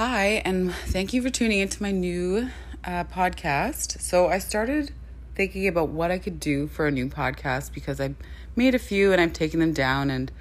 Hi, 0.00 0.40
and 0.46 0.72
thank 0.72 1.12
you 1.12 1.20
for 1.20 1.28
tuning 1.28 1.58
into 1.58 1.82
my 1.82 1.90
new 1.90 2.48
uh, 2.84 3.04
podcast. 3.04 4.00
So, 4.00 4.28
I 4.28 4.38
started 4.38 4.92
thinking 5.34 5.68
about 5.68 5.90
what 5.90 6.10
I 6.10 6.16
could 6.16 6.40
do 6.40 6.68
for 6.68 6.86
a 6.86 6.90
new 6.90 7.06
podcast 7.06 7.74
because 7.74 8.00
I 8.00 8.14
made 8.56 8.74
a 8.74 8.78
few 8.78 9.12
and 9.12 9.20
I've 9.20 9.34
taken 9.34 9.60
them 9.60 9.74
down. 9.74 10.08
And 10.08 10.32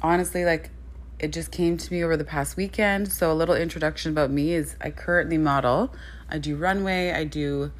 honestly, 0.00 0.44
like 0.44 0.70
it 1.18 1.32
just 1.32 1.50
came 1.50 1.76
to 1.76 1.92
me 1.92 2.04
over 2.04 2.16
the 2.16 2.22
past 2.22 2.56
weekend. 2.56 3.10
So, 3.10 3.32
a 3.32 3.34
little 3.34 3.56
introduction 3.56 4.12
about 4.12 4.30
me 4.30 4.52
is 4.52 4.76
I 4.80 4.90
currently 4.90 5.38
model, 5.38 5.92
I 6.30 6.38
do 6.38 6.54
runway, 6.54 7.10
I 7.10 7.24
do 7.24 7.72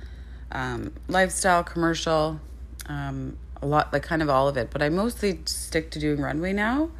um, 0.50 0.92
lifestyle, 1.06 1.62
commercial, 1.62 2.40
um, 2.86 3.38
a 3.62 3.66
lot, 3.66 3.92
like 3.92 4.02
kind 4.02 4.20
of 4.20 4.28
all 4.28 4.48
of 4.48 4.56
it. 4.56 4.70
But 4.72 4.82
I 4.82 4.88
mostly 4.88 5.42
stick 5.44 5.92
to 5.92 6.00
doing 6.00 6.20
runway 6.20 6.52
now 6.52 6.90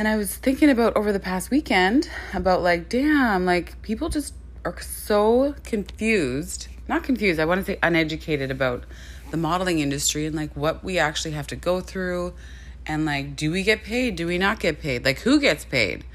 and 0.00 0.08
I 0.08 0.16
was 0.16 0.34
thinking 0.34 0.70
about 0.70 0.96
over 0.96 1.12
the 1.12 1.20
past 1.20 1.50
weekend 1.50 2.08
about 2.32 2.62
like, 2.62 2.88
damn, 2.88 3.44
like 3.44 3.82
people 3.82 4.08
just 4.08 4.32
are 4.64 4.80
so 4.80 5.54
confused. 5.62 6.68
Not 6.88 7.04
confused, 7.04 7.38
I 7.38 7.44
want 7.44 7.60
to 7.60 7.66
say 7.66 7.78
uneducated 7.82 8.50
about 8.50 8.84
the 9.30 9.36
modeling 9.36 9.78
industry 9.78 10.24
and 10.24 10.34
like 10.34 10.56
what 10.56 10.82
we 10.82 10.98
actually 10.98 11.32
have 11.32 11.46
to 11.48 11.54
go 11.56 11.82
through 11.82 12.32
and 12.86 13.04
like 13.04 13.36
do 13.36 13.50
we 13.50 13.62
get 13.62 13.84
paid? 13.84 14.16
Do 14.16 14.26
we 14.26 14.38
not 14.38 14.58
get 14.58 14.80
paid? 14.80 15.04
Like 15.04 15.18
who 15.18 15.38
gets 15.38 15.66
paid? 15.66 16.06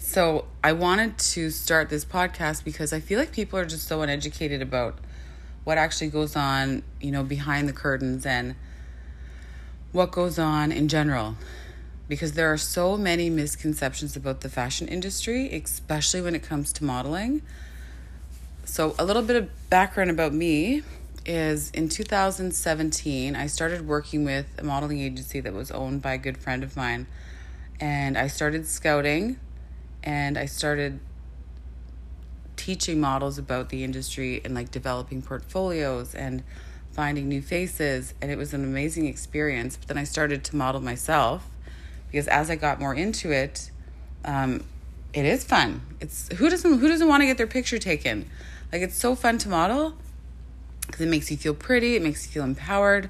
So, 0.00 0.46
I 0.64 0.72
wanted 0.72 1.18
to 1.18 1.50
start 1.50 1.88
this 1.88 2.04
podcast 2.04 2.64
because 2.64 2.92
I 2.92 2.98
feel 2.98 3.20
like 3.20 3.30
people 3.30 3.60
are 3.60 3.64
just 3.64 3.86
so 3.86 4.02
uneducated 4.02 4.60
about 4.60 4.98
what 5.62 5.78
actually 5.78 6.08
goes 6.08 6.34
on, 6.34 6.82
you 7.00 7.12
know, 7.12 7.22
behind 7.22 7.68
the 7.68 7.72
curtains 7.72 8.26
and 8.26 8.56
what 9.92 10.10
goes 10.10 10.36
on 10.36 10.72
in 10.72 10.88
general 10.88 11.36
because 12.08 12.32
there 12.32 12.52
are 12.52 12.56
so 12.56 12.96
many 12.96 13.30
misconceptions 13.30 14.16
about 14.16 14.40
the 14.40 14.48
fashion 14.48 14.86
industry, 14.88 15.52
especially 15.52 16.20
when 16.20 16.34
it 16.34 16.42
comes 16.42 16.72
to 16.74 16.84
modeling. 16.84 17.42
So, 18.64 18.94
a 18.98 19.04
little 19.04 19.22
bit 19.22 19.36
of 19.36 19.70
background 19.70 20.10
about 20.10 20.32
me 20.32 20.82
is 21.24 21.70
in 21.72 21.88
2017, 21.88 23.34
I 23.34 23.46
started 23.46 23.86
working 23.86 24.24
with 24.24 24.46
a 24.58 24.62
modeling 24.62 25.00
agency 25.00 25.40
that 25.40 25.52
was 25.52 25.70
owned 25.70 26.00
by 26.02 26.14
a 26.14 26.18
good 26.18 26.38
friend 26.38 26.62
of 26.62 26.76
mine. 26.76 27.06
And 27.80 28.16
I 28.16 28.28
started 28.28 28.66
scouting 28.66 29.38
and 30.02 30.38
I 30.38 30.46
started 30.46 31.00
teaching 32.56 33.00
models 33.00 33.38
about 33.38 33.68
the 33.68 33.84
industry 33.84 34.40
and 34.44 34.54
like 34.54 34.70
developing 34.70 35.20
portfolios 35.20 36.14
and 36.14 36.42
finding 36.92 37.28
new 37.28 37.42
faces. 37.42 38.14
And 38.22 38.30
it 38.30 38.38
was 38.38 38.54
an 38.54 38.64
amazing 38.64 39.06
experience. 39.06 39.76
But 39.76 39.88
then 39.88 39.98
I 39.98 40.04
started 40.04 40.44
to 40.44 40.56
model 40.56 40.80
myself 40.80 41.48
because 42.10 42.28
as 42.28 42.50
I 42.50 42.56
got 42.56 42.80
more 42.80 42.94
into 42.94 43.32
it, 43.32 43.70
um, 44.24 44.64
it 45.12 45.24
is 45.24 45.44
fun. 45.44 45.80
It's 46.00 46.28
who 46.36 46.50
doesn't 46.50 46.78
who 46.78 46.88
doesn't 46.88 47.08
want 47.08 47.22
to 47.22 47.26
get 47.26 47.38
their 47.38 47.46
picture 47.46 47.78
taken? 47.78 48.28
Like 48.72 48.82
it's 48.82 48.96
so 48.96 49.14
fun 49.14 49.38
to 49.38 49.48
model 49.48 49.94
because 50.86 51.00
it 51.00 51.08
makes 51.08 51.30
you 51.30 51.36
feel 51.36 51.54
pretty. 51.54 51.96
It 51.96 52.02
makes 52.02 52.26
you 52.26 52.32
feel 52.32 52.44
empowered. 52.44 53.08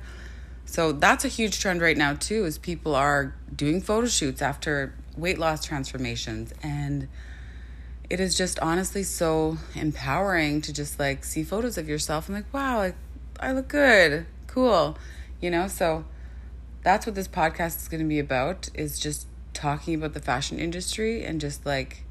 So 0.65 0.93
that's 0.93 1.25
a 1.25 1.29
huge 1.29 1.61
trend 1.61 1.81
right 1.81 1.97
now 1.97 2.15
too. 2.15 2.45
Is 2.45 2.59
people 2.59 2.95
are 2.95 3.35
doing 3.55 3.81
photo 3.81 4.07
shoots 4.07 4.43
after 4.43 4.95
weight 5.17 5.39
loss 5.39 5.65
transformations 5.65 6.53
and 6.63 7.09
it 8.09 8.21
is 8.21 8.37
just 8.37 8.59
honestly 8.61 9.03
so 9.03 9.59
empowering 9.75 10.61
to 10.61 10.73
just 10.73 10.99
like 10.99 11.25
see 11.25 11.43
photos 11.43 11.79
of 11.79 11.89
yourself 11.89 12.29
and 12.29 12.37
like 12.37 12.53
wow 12.53 12.79
like 12.79 12.95
I 13.41 13.53
look 13.53 13.69
good 13.69 14.27
cool 14.47 14.99
you 15.41 15.51
know 15.51 15.69
so 15.69 16.05
that's 16.87 17.05
what 17.05 17.17
this 17.17 17.27
podcast 17.27 17.79
is 17.79 17.89
going 17.89 18.01
to 18.01 18.07
be 18.07 18.21
about 18.21 18.69
is 18.73 19.01
just 19.01 19.27
talking 19.53 19.97
about 19.97 20.15
the 20.15 20.21
fashion 20.21 20.61
industry 20.61 21.25
and 21.25 21.41
just 21.41 21.67
like 21.67 22.05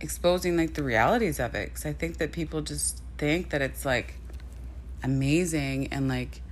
exposing 0.00 0.56
like 0.56 0.74
the 0.74 0.84
realities 0.84 1.40
of 1.40 1.56
it. 1.56 1.74
Cuz 1.74 1.84
I 1.84 1.92
think 1.92 2.18
that 2.18 2.30
people 2.30 2.60
just 2.60 3.02
think 3.18 3.50
that 3.50 3.60
it's 3.60 3.84
like 3.84 4.14
amazing 5.02 5.88
and 5.88 6.06
like 6.06 6.42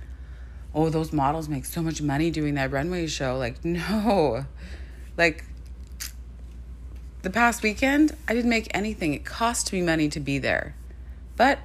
oh 0.75 0.89
those 0.89 1.13
models 1.13 1.47
make 1.47 1.63
so 1.63 1.81
much 1.81 2.01
money 2.01 2.31
doing 2.31 2.55
that 2.55 2.69
runway 2.69 3.07
show. 3.07 3.37
Like 3.37 3.63
no. 3.79 4.45
Like 5.15 5.45
the 7.21 7.29
past 7.29 7.63
weekend 7.63 8.11
I 8.27 8.33
didn't 8.33 8.49
make 8.49 8.67
anything. 8.71 9.13
It 9.13 9.23
cost 9.23 9.71
me 9.71 9.81
money 9.81 10.09
to 10.09 10.19
be 10.19 10.37
there. 10.37 10.75
But 11.37 11.59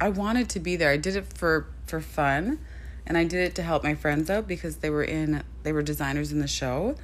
I 0.00 0.08
wanted 0.08 0.48
to 0.48 0.58
be 0.58 0.74
there. 0.74 0.90
I 0.90 0.96
did 0.96 1.14
it 1.14 1.32
for 1.32 1.68
for 1.86 2.00
fun 2.00 2.58
and 3.06 3.18
I 3.18 3.24
did 3.24 3.40
it 3.40 3.54
to 3.56 3.62
help 3.62 3.84
my 3.84 3.94
friends 3.94 4.30
out 4.30 4.48
because 4.48 4.76
they 4.76 4.90
were 4.90 5.04
in 5.04 5.42
they 5.62 5.72
were 5.72 5.82
designers 5.82 6.32
in 6.32 6.40
the 6.40 6.48
show. 6.48 6.96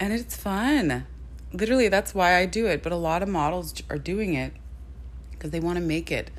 And 0.00 0.12
it's 0.12 0.36
fun. 0.36 1.06
Literally 1.52 1.88
that's 1.88 2.14
why 2.14 2.36
I 2.36 2.46
do 2.46 2.66
it, 2.66 2.82
but 2.82 2.92
a 2.92 2.96
lot 2.96 3.22
of 3.22 3.28
models 3.28 3.74
are 3.88 3.98
doing 3.98 4.34
it 4.34 4.52
because 5.30 5.50
they 5.50 5.60
want 5.60 5.76
to 5.76 5.84
make 5.84 6.10
it 6.10 6.30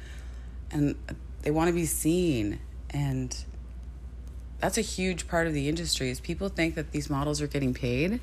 and 0.71 0.95
they 1.41 1.51
want 1.51 1.67
to 1.67 1.73
be 1.73 1.85
seen 1.85 2.59
and 2.89 3.45
that's 4.59 4.77
a 4.77 4.81
huge 4.81 5.27
part 5.27 5.47
of 5.47 5.53
the 5.53 5.67
industry 5.69 6.09
is 6.09 6.19
people 6.19 6.49
think 6.49 6.75
that 6.75 6.91
these 6.91 7.09
models 7.09 7.41
are 7.41 7.47
getting 7.47 7.73
paid 7.73 8.19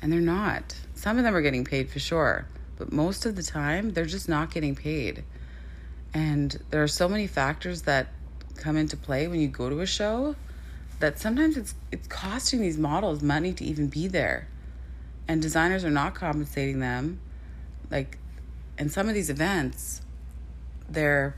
and 0.00 0.12
they're 0.12 0.20
not. 0.20 0.74
Some 0.94 1.18
of 1.18 1.24
them 1.24 1.34
are 1.34 1.42
getting 1.42 1.64
paid 1.64 1.90
for 1.90 1.98
sure, 1.98 2.46
but 2.78 2.92
most 2.92 3.26
of 3.26 3.36
the 3.36 3.42
time 3.42 3.92
they're 3.92 4.06
just 4.06 4.28
not 4.28 4.52
getting 4.52 4.74
paid. 4.74 5.24
And 6.12 6.58
there 6.70 6.82
are 6.82 6.88
so 6.88 7.08
many 7.08 7.26
factors 7.26 7.82
that 7.82 8.08
come 8.56 8.76
into 8.76 8.96
play 8.96 9.26
when 9.26 9.40
you 9.40 9.48
go 9.48 9.68
to 9.68 9.80
a 9.80 9.86
show 9.86 10.36
that 11.00 11.18
sometimes 11.18 11.56
it's 11.56 11.74
it's 11.90 12.06
costing 12.06 12.60
these 12.60 12.78
models 12.78 13.22
money 13.22 13.52
to 13.52 13.64
even 13.64 13.88
be 13.88 14.08
there. 14.08 14.48
And 15.26 15.40
designers 15.40 15.84
are 15.84 15.90
not 15.90 16.14
compensating 16.14 16.80
them. 16.80 17.20
Like 17.90 18.18
in 18.78 18.88
some 18.88 19.08
of 19.08 19.14
these 19.14 19.30
events 19.30 20.02
they're 20.88 21.34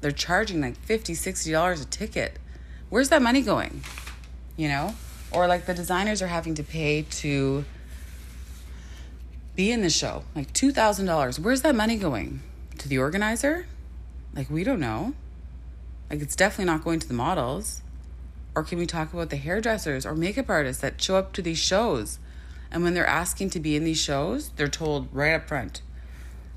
they're 0.00 0.10
charging 0.10 0.60
like 0.60 0.76
50 0.76 1.14
60 1.14 1.52
dollars 1.52 1.80
a 1.80 1.86
ticket. 1.86 2.38
Where's 2.88 3.10
that 3.10 3.22
money 3.22 3.42
going? 3.42 3.82
You 4.56 4.68
know? 4.68 4.94
Or 5.30 5.46
like 5.46 5.66
the 5.66 5.74
designers 5.74 6.22
are 6.22 6.26
having 6.26 6.54
to 6.56 6.64
pay 6.64 7.02
to 7.02 7.64
be 9.54 9.70
in 9.70 9.82
the 9.82 9.90
show 9.90 10.24
like 10.34 10.52
$2000 10.52 11.38
where's 11.38 11.62
that 11.62 11.74
money 11.74 11.96
going? 11.96 12.40
To 12.78 12.88
the 12.88 12.98
organizer? 12.98 13.66
Like 14.34 14.50
we 14.50 14.64
don't 14.64 14.80
know 14.80 15.14
like, 16.10 16.20
it's 16.20 16.34
definitely 16.34 16.66
not 16.66 16.84
going 16.84 16.98
to 16.98 17.08
the 17.08 17.14
models. 17.14 17.82
Or 18.54 18.64
can 18.64 18.78
we 18.78 18.86
talk 18.86 19.12
about 19.12 19.30
the 19.30 19.36
hairdressers 19.36 20.04
or 20.04 20.14
makeup 20.14 20.50
artists 20.50 20.82
that 20.82 21.00
show 21.00 21.16
up 21.16 21.32
to 21.34 21.42
these 21.42 21.58
shows? 21.58 22.18
And 22.70 22.82
when 22.82 22.94
they're 22.94 23.06
asking 23.06 23.50
to 23.50 23.60
be 23.60 23.76
in 23.76 23.84
these 23.84 24.00
shows, 24.00 24.50
they're 24.50 24.68
told 24.68 25.08
right 25.12 25.34
up 25.34 25.46
front, 25.48 25.82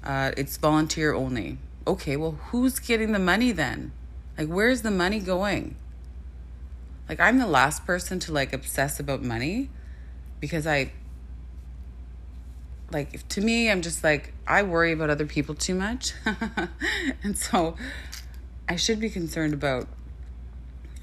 uh, 0.03 0.31
it's 0.36 0.58
volunteer 0.58 1.14
only. 1.14 1.59
Okay, 1.86 2.18
well, 2.18 2.40
who's 2.50 2.80
getting 2.80 3.12
the 3.12 3.19
money 3.19 3.52
then? 3.52 3.91
Like, 4.38 4.47
where's 4.47 4.81
the 4.81 4.91
money 4.91 5.19
going? 5.19 5.75
Like, 7.08 7.20
I'm 7.20 7.38
the 7.38 7.47
last 7.47 7.85
person 7.85 8.20
to 8.20 8.31
like 8.31 8.53
obsess 8.53 9.00
about 9.00 9.22
money 9.22 9.70
because 10.40 10.66
I, 10.66 10.91
like, 12.91 13.28
to 13.30 13.41
me, 13.41 13.70
I'm 13.70 13.81
just 13.81 14.03
like, 14.03 14.34
I 14.47 14.64
worry 14.64 14.94
about 14.94 15.09
other 15.09 15.25
people 15.25 15.56
too 15.56 15.75
much. 15.75 16.14
and 17.24 17.38
so 17.38 17.75
I 18.68 18.75
should 18.75 19.00
be 19.00 19.09
concerned 19.09 19.53
about 19.53 19.88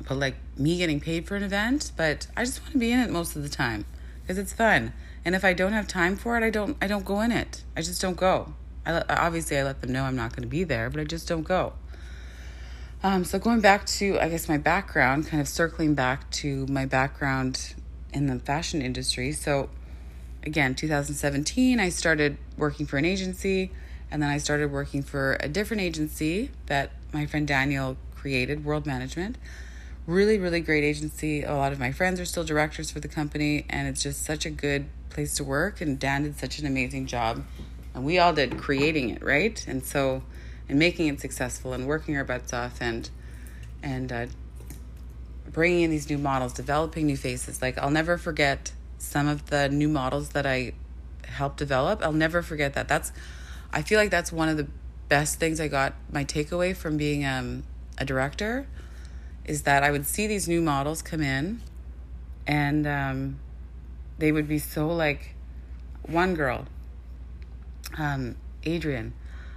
but 0.09 0.19
like 0.19 0.34
me 0.56 0.78
getting 0.78 1.00
paid 1.00 1.26
for 1.26 1.37
an 1.37 1.43
event, 1.43 1.93
but 1.97 2.26
I 2.37 2.44
just 2.44 2.60
want 2.60 2.72
to 2.72 2.78
be 2.78 2.91
in 2.91 3.00
it 3.00 3.10
most 3.10 3.37
of 3.37 3.43
the 3.43 3.48
time 3.48 3.84
because 4.22 4.38
it's 4.38 4.53
fun. 4.53 4.93
And 5.25 5.34
if 5.34 5.44
I 5.44 5.53
don't 5.53 5.72
have 5.72 5.87
time 5.87 6.16
for 6.16 6.37
it, 6.37 6.43
I 6.43 6.50
don't 6.50 6.76
I 6.81 6.87
don't 6.87 7.04
go 7.04 7.20
in 7.20 7.32
it. 7.32 7.62
I 7.76 7.82
just 7.82 8.00
don't 8.00 8.16
go. 8.16 8.54
I 8.87 9.03
obviously 9.09 9.59
I 9.59 9.62
let 9.62 9.81
them 9.81 9.93
know 9.93 10.04
I'm 10.04 10.16
not 10.16 10.31
going 10.31 10.43
to 10.43 10.49
be 10.49 10.65
there, 10.65 10.91
but 10.91 11.00
I 11.00 11.04
just 11.04 11.28
don't 11.28 11.43
go. 11.43 11.75
Um, 13.03 13.25
so 13.25 13.38
going 13.38 13.60
back 13.60 13.87
to 13.87 14.19
I 14.19 14.28
guess 14.28 14.49
my 14.49 14.59
background, 14.59 15.26
kind 15.26 15.41
of 15.41 15.49
circling 15.49 15.94
back 15.94 16.31
to 16.32 16.66
my 16.66 16.87
background 16.87 17.75
in 18.12 18.26
the 18.26 18.38
fashion 18.38 18.82
industry. 18.82 19.32
So 19.32 19.69
again, 20.43 20.75
2017, 20.75 21.79
I 21.79 21.88
started 21.90 22.38
working 22.56 22.87
for 22.87 22.96
an 22.96 23.05
agency, 23.05 23.70
and 24.11 24.23
then 24.23 24.31
I 24.31 24.38
started 24.38 24.73
working 24.73 25.02
for 25.02 25.37
a 25.40 25.49
different 25.49 25.82
agency 25.82 26.50
that 26.67 26.90
my 27.12 27.27
friend 27.27 27.47
Daniel 27.47 27.97
created, 28.15 28.65
World 28.65 28.87
Management. 28.87 29.37
Really, 30.07 30.39
really 30.39 30.61
great 30.61 30.85
agency. 30.85 31.43
A 31.43 31.55
lot 31.55 31.73
of 31.73 31.79
my 31.79 31.93
friends 31.93 32.21
are 32.21 32.25
still 32.25 32.45
directors 32.45 32.91
for 32.91 33.01
the 33.01 33.09
company, 33.09 33.67
and 33.69 33.89
it's 33.89 34.03
just 34.03 34.23
such 34.25 34.47
a 34.47 34.51
good 34.51 34.87
place 35.09 35.35
to 35.37 35.45
work. 35.45 35.81
And 35.81 35.99
Dan 35.99 36.23
did 36.23 36.39
such 36.39 36.59
an 36.59 36.67
amazing 36.67 37.07
job, 37.07 37.45
and 37.95 38.05
we 38.05 38.19
all 38.19 38.33
did 38.33 38.59
creating 38.59 39.11
it, 39.11 39.23
right? 39.23 39.65
And 39.67 39.85
so, 39.85 40.23
and 40.69 40.79
making 40.79 41.09
it 41.09 41.21
successful, 41.21 41.73
and 41.73 41.87
working 41.87 42.17
our 42.17 42.25
butts 42.25 42.53
off, 42.53 42.81
and 42.81 43.09
and 43.83 44.12
uh, 44.12 44.27
bringing 45.51 45.83
in 45.83 45.91
these 45.91 46.09
new 46.09 46.19
models, 46.19 46.53
developing 46.53 47.07
new 47.07 47.17
faces. 47.17 47.62
Like 47.62 47.79
I'll 47.79 47.91
never 47.91 48.19
forget 48.19 48.73
some 48.99 49.29
of 49.29 49.51
the 49.51 49.69
new 49.69 49.89
models 49.89 50.31
that 50.31 50.47
I 50.47 50.73
helped 51.25 51.59
develop. 51.59 52.03
I'll 52.03 52.12
never 52.12 52.43
forget 52.43 52.75
that. 52.75 52.89
That's 52.89 53.12
I 53.73 53.83
feel 53.83 53.99
like 53.99 54.11
that's 54.11 54.33
one 54.33 54.49
of 54.49 54.57
the 54.57 54.67
best 55.11 55.39
things 55.39 55.61
I 55.61 55.69
got 55.69 55.93
my 56.11 56.25
takeaway 56.25 56.75
from 56.75 56.97
being 56.97 57.27
um, 57.27 57.65
a 57.99 58.07
director 58.07 58.67
is 59.45 59.62
that 59.62 59.83
I 59.83 59.91
would 59.91 60.07
see 60.07 60.27
these 60.27 60.49
new 60.49 60.62
models 60.62 61.03
come 61.03 61.21
in 61.21 61.61
and 62.47 62.87
um, 62.87 63.41
they 64.19 64.33
would 64.33 64.49
be 64.49 64.59
so 64.59 64.89
like 64.89 65.35
one 66.03 66.35
girl, 66.35 66.67
um, 67.99 68.37
Adrian, 68.65 69.12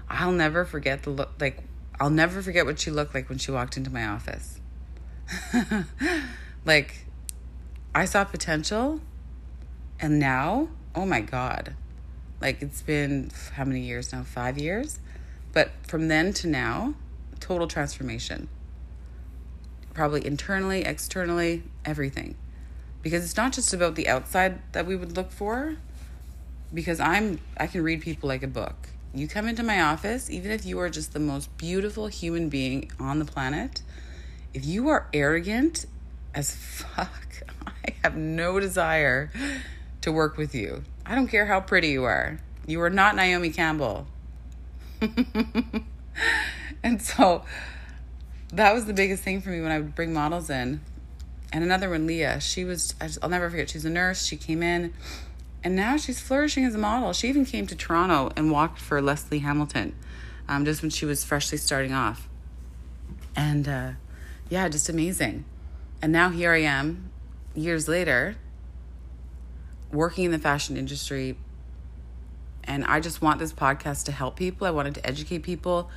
I'll 0.09 0.31
never 0.31 0.65
forget 0.65 1.03
the 1.03 1.11
look. 1.11 1.33
Like 1.39 1.59
I'll 1.99 2.09
never 2.09 2.41
forget 2.41 2.65
what 2.65 2.79
she 2.79 2.91
looked 2.91 3.13
like 3.13 3.29
when 3.29 3.37
she 3.37 3.51
walked 3.51 3.77
into 3.77 3.89
my 3.89 4.05
office. 4.05 4.59
like 6.65 7.05
I 7.93 8.05
saw 8.05 8.23
potential, 8.23 9.01
and 9.99 10.19
now, 10.19 10.69
oh 10.95 11.05
my 11.05 11.21
god, 11.21 11.75
like 12.41 12.61
it's 12.61 12.81
been 12.81 13.31
how 13.53 13.65
many 13.65 13.81
years 13.81 14.11
now? 14.11 14.23
Five 14.23 14.57
years, 14.57 14.99
but 15.53 15.71
from 15.87 16.07
then 16.07 16.33
to 16.33 16.47
now, 16.47 16.95
total 17.39 17.67
transformation. 17.67 18.49
Probably 19.93 20.25
internally, 20.25 20.81
externally, 20.81 21.63
everything. 21.85 22.35
Because 23.03 23.23
it's 23.23 23.37
not 23.37 23.53
just 23.53 23.73
about 23.73 23.95
the 23.95 24.07
outside 24.07 24.59
that 24.73 24.85
we 24.85 24.95
would 24.95 25.15
look 25.15 25.31
for. 25.31 25.77
Because 26.73 26.99
I'm 26.99 27.39
I 27.57 27.67
can 27.67 27.83
read 27.83 28.01
people 28.01 28.27
like 28.27 28.41
a 28.41 28.47
book. 28.47 28.89
You 29.13 29.27
come 29.27 29.47
into 29.47 29.61
my 29.61 29.79
office, 29.79 30.31
even 30.31 30.49
if 30.49 30.65
you 30.65 30.79
are 30.79 30.89
just 30.89 31.13
the 31.13 31.19
most 31.19 31.55
beautiful 31.57 32.07
human 32.07 32.49
being 32.49 32.91
on 32.99 33.19
the 33.19 33.25
planet, 33.25 33.83
if 34.55 34.65
you 34.65 34.87
are 34.87 35.07
arrogant 35.13 35.85
as 36.33 36.55
fuck, 36.55 37.43
I 37.67 37.93
have 38.03 38.15
no 38.15 38.59
desire 38.59 39.31
to 40.01 40.11
work 40.11 40.35
with 40.35 40.55
you. 40.55 40.83
I 41.05 41.13
don't 41.13 41.27
care 41.27 41.45
how 41.45 41.59
pretty 41.59 41.89
you 41.89 42.05
are. 42.05 42.39
You 42.65 42.81
are 42.81 42.89
not 42.89 43.15
Naomi 43.15 43.51
Campbell. 43.51 44.07
and 46.83 47.01
so 47.01 47.43
that 48.51 48.73
was 48.73 48.85
the 48.85 48.93
biggest 48.93 49.23
thing 49.23 49.41
for 49.41 49.49
me 49.49 49.61
when 49.61 49.71
I 49.71 49.79
would 49.79 49.95
bring 49.95 50.13
models 50.13 50.49
in. 50.49 50.81
And 51.51 51.63
another 51.63 51.89
one, 51.89 52.07
Leah, 52.07 52.39
she 52.39 52.63
was, 52.63 52.95
I'll 53.21 53.29
never 53.29 53.49
forget, 53.49 53.69
she's 53.69 53.85
a 53.85 53.89
nurse. 53.89 54.25
She 54.25 54.37
came 54.37 54.63
in 54.63 54.93
and 55.63 55.75
now 55.75 55.97
she's 55.97 56.19
flourishing 56.19 56.65
as 56.65 56.75
a 56.75 56.79
model. 56.79 57.13
She 57.13 57.29
even 57.29 57.45
came 57.45 57.67
to 57.67 57.75
Toronto 57.75 58.31
and 58.35 58.51
walked 58.51 58.79
for 58.79 59.01
Leslie 59.01 59.39
Hamilton 59.39 59.95
um, 60.47 60.65
just 60.65 60.81
when 60.81 60.91
she 60.91 61.05
was 61.05 61.23
freshly 61.23 61.57
starting 61.57 61.93
off. 61.93 62.27
And 63.35 63.67
uh, 63.67 63.91
yeah, 64.49 64.67
just 64.67 64.89
amazing. 64.89 65.45
And 66.01 66.11
now 66.11 66.29
here 66.29 66.51
I 66.51 66.61
am, 66.61 67.11
years 67.55 67.87
later, 67.87 68.35
working 69.91 70.25
in 70.25 70.31
the 70.31 70.39
fashion 70.39 70.75
industry. 70.75 71.37
And 72.65 72.85
I 72.85 72.99
just 72.99 73.21
want 73.21 73.39
this 73.39 73.53
podcast 73.53 74.05
to 74.05 74.11
help 74.11 74.35
people. 74.35 74.67
I 74.67 74.71
wanted 74.71 74.95
to 74.95 75.07
educate 75.07 75.39
people. 75.39 75.89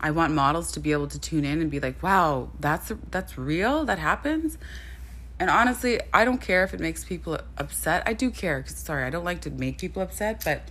I 0.00 0.10
want 0.10 0.32
models 0.32 0.72
to 0.72 0.80
be 0.80 0.92
able 0.92 1.08
to 1.08 1.18
tune 1.18 1.44
in 1.44 1.60
and 1.60 1.70
be 1.70 1.80
like, 1.80 2.02
"Wow, 2.02 2.50
that's 2.58 2.92
that's 3.10 3.38
real. 3.38 3.84
That 3.84 3.98
happens." 3.98 4.58
And 5.38 5.50
honestly, 5.50 6.00
I 6.12 6.24
don't 6.24 6.40
care 6.40 6.64
if 6.64 6.74
it 6.74 6.80
makes 6.80 7.04
people 7.04 7.38
upset. 7.56 8.02
I 8.06 8.12
do 8.12 8.30
care 8.30 8.62
cuz 8.62 8.76
sorry, 8.76 9.04
I 9.04 9.10
don't 9.10 9.24
like 9.24 9.40
to 9.42 9.50
make 9.50 9.78
people 9.78 10.02
upset, 10.02 10.42
but 10.44 10.62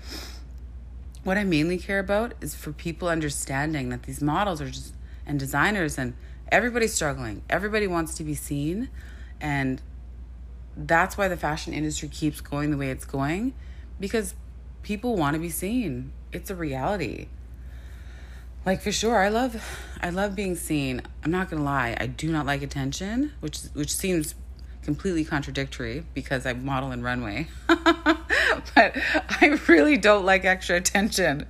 what 1.24 1.38
I 1.38 1.44
mainly 1.44 1.78
care 1.78 2.00
about 2.00 2.34
is 2.42 2.56
for 2.56 2.72
people 2.72 3.08
understanding 3.08 3.90
that 3.90 4.04
these 4.04 4.22
models 4.22 4.62
are 4.62 4.70
just 4.70 4.94
and 5.26 5.40
designers 5.40 5.98
and 5.98 6.14
everybody's 6.52 6.94
struggling. 6.94 7.44
Everybody 7.50 7.88
wants 7.88 8.16
to 8.16 8.24
be 8.24 8.34
seen 8.34 8.90
and 9.40 9.82
that's 10.76 11.18
why 11.18 11.28
the 11.28 11.38
fashion 11.38 11.74
industry 11.74 12.08
keeps 12.08 12.42
going 12.42 12.72
the 12.72 12.78
way 12.78 12.90
it's 12.90 13.06
going 13.06 13.54
because 14.00 14.34
people 14.84 15.16
want 15.16 15.36
to 15.36 15.40
be 15.40 15.50
seen. 15.50 16.12
It's 16.32 16.50
a 16.50 16.56
reality. 16.56 17.28
Like 18.66 18.82
for 18.82 18.92
sure, 18.92 19.18
I 19.18 19.30
love 19.30 19.64
I 20.02 20.10
love 20.10 20.36
being 20.36 20.56
seen. 20.56 21.02
I'm 21.24 21.32
not 21.32 21.50
going 21.50 21.60
to 21.60 21.66
lie. 21.66 21.98
I 22.00 22.08
do 22.08 22.32
not 22.32 22.46
like 22.46 22.62
attention, 22.62 23.34
which 23.40 23.62
which 23.74 23.94
seems 23.94 24.36
completely 24.84 25.24
contradictory 25.24 26.06
because 26.14 26.46
I 26.46 26.54
model 26.54 26.92
in 26.92 27.04
runway. 27.04 27.48
but 27.68 28.18
I 28.76 29.60
really 29.68 29.98
don't 29.98 30.26
like 30.26 30.46
extra 30.46 30.78
attention. 30.78 31.48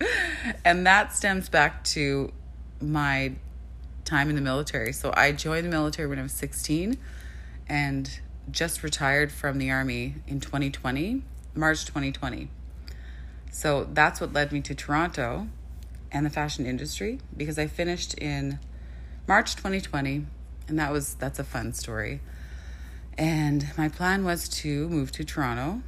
And 0.63 0.85
that 0.85 1.13
stems 1.13 1.49
back 1.49 1.83
to 1.85 2.31
my 2.81 3.33
time 4.05 4.29
in 4.29 4.35
the 4.35 4.41
military. 4.41 4.93
So 4.93 5.13
I 5.15 5.31
joined 5.31 5.65
the 5.65 5.69
military 5.69 6.07
when 6.07 6.19
I 6.19 6.23
was 6.23 6.33
16 6.33 6.97
and 7.67 8.19
just 8.49 8.83
retired 8.83 9.31
from 9.31 9.57
the 9.57 9.71
army 9.71 10.15
in 10.27 10.39
2020, 10.39 11.21
March 11.55 11.85
2020. 11.85 12.49
So 13.51 13.87
that's 13.91 14.21
what 14.21 14.33
led 14.33 14.51
me 14.51 14.61
to 14.61 14.73
Toronto 14.73 15.47
and 16.11 16.25
the 16.25 16.29
fashion 16.29 16.65
industry 16.65 17.19
because 17.35 17.59
I 17.59 17.67
finished 17.67 18.13
in 18.15 18.59
March 19.27 19.55
2020 19.55 20.25
and 20.67 20.79
that 20.79 20.91
was 20.91 21.15
that's 21.15 21.37
a 21.37 21.43
fun 21.43 21.73
story. 21.73 22.21
And 23.17 23.67
my 23.77 23.89
plan 23.89 24.23
was 24.23 24.47
to 24.49 24.87
move 24.87 25.11
to 25.11 25.25
Toronto 25.25 25.81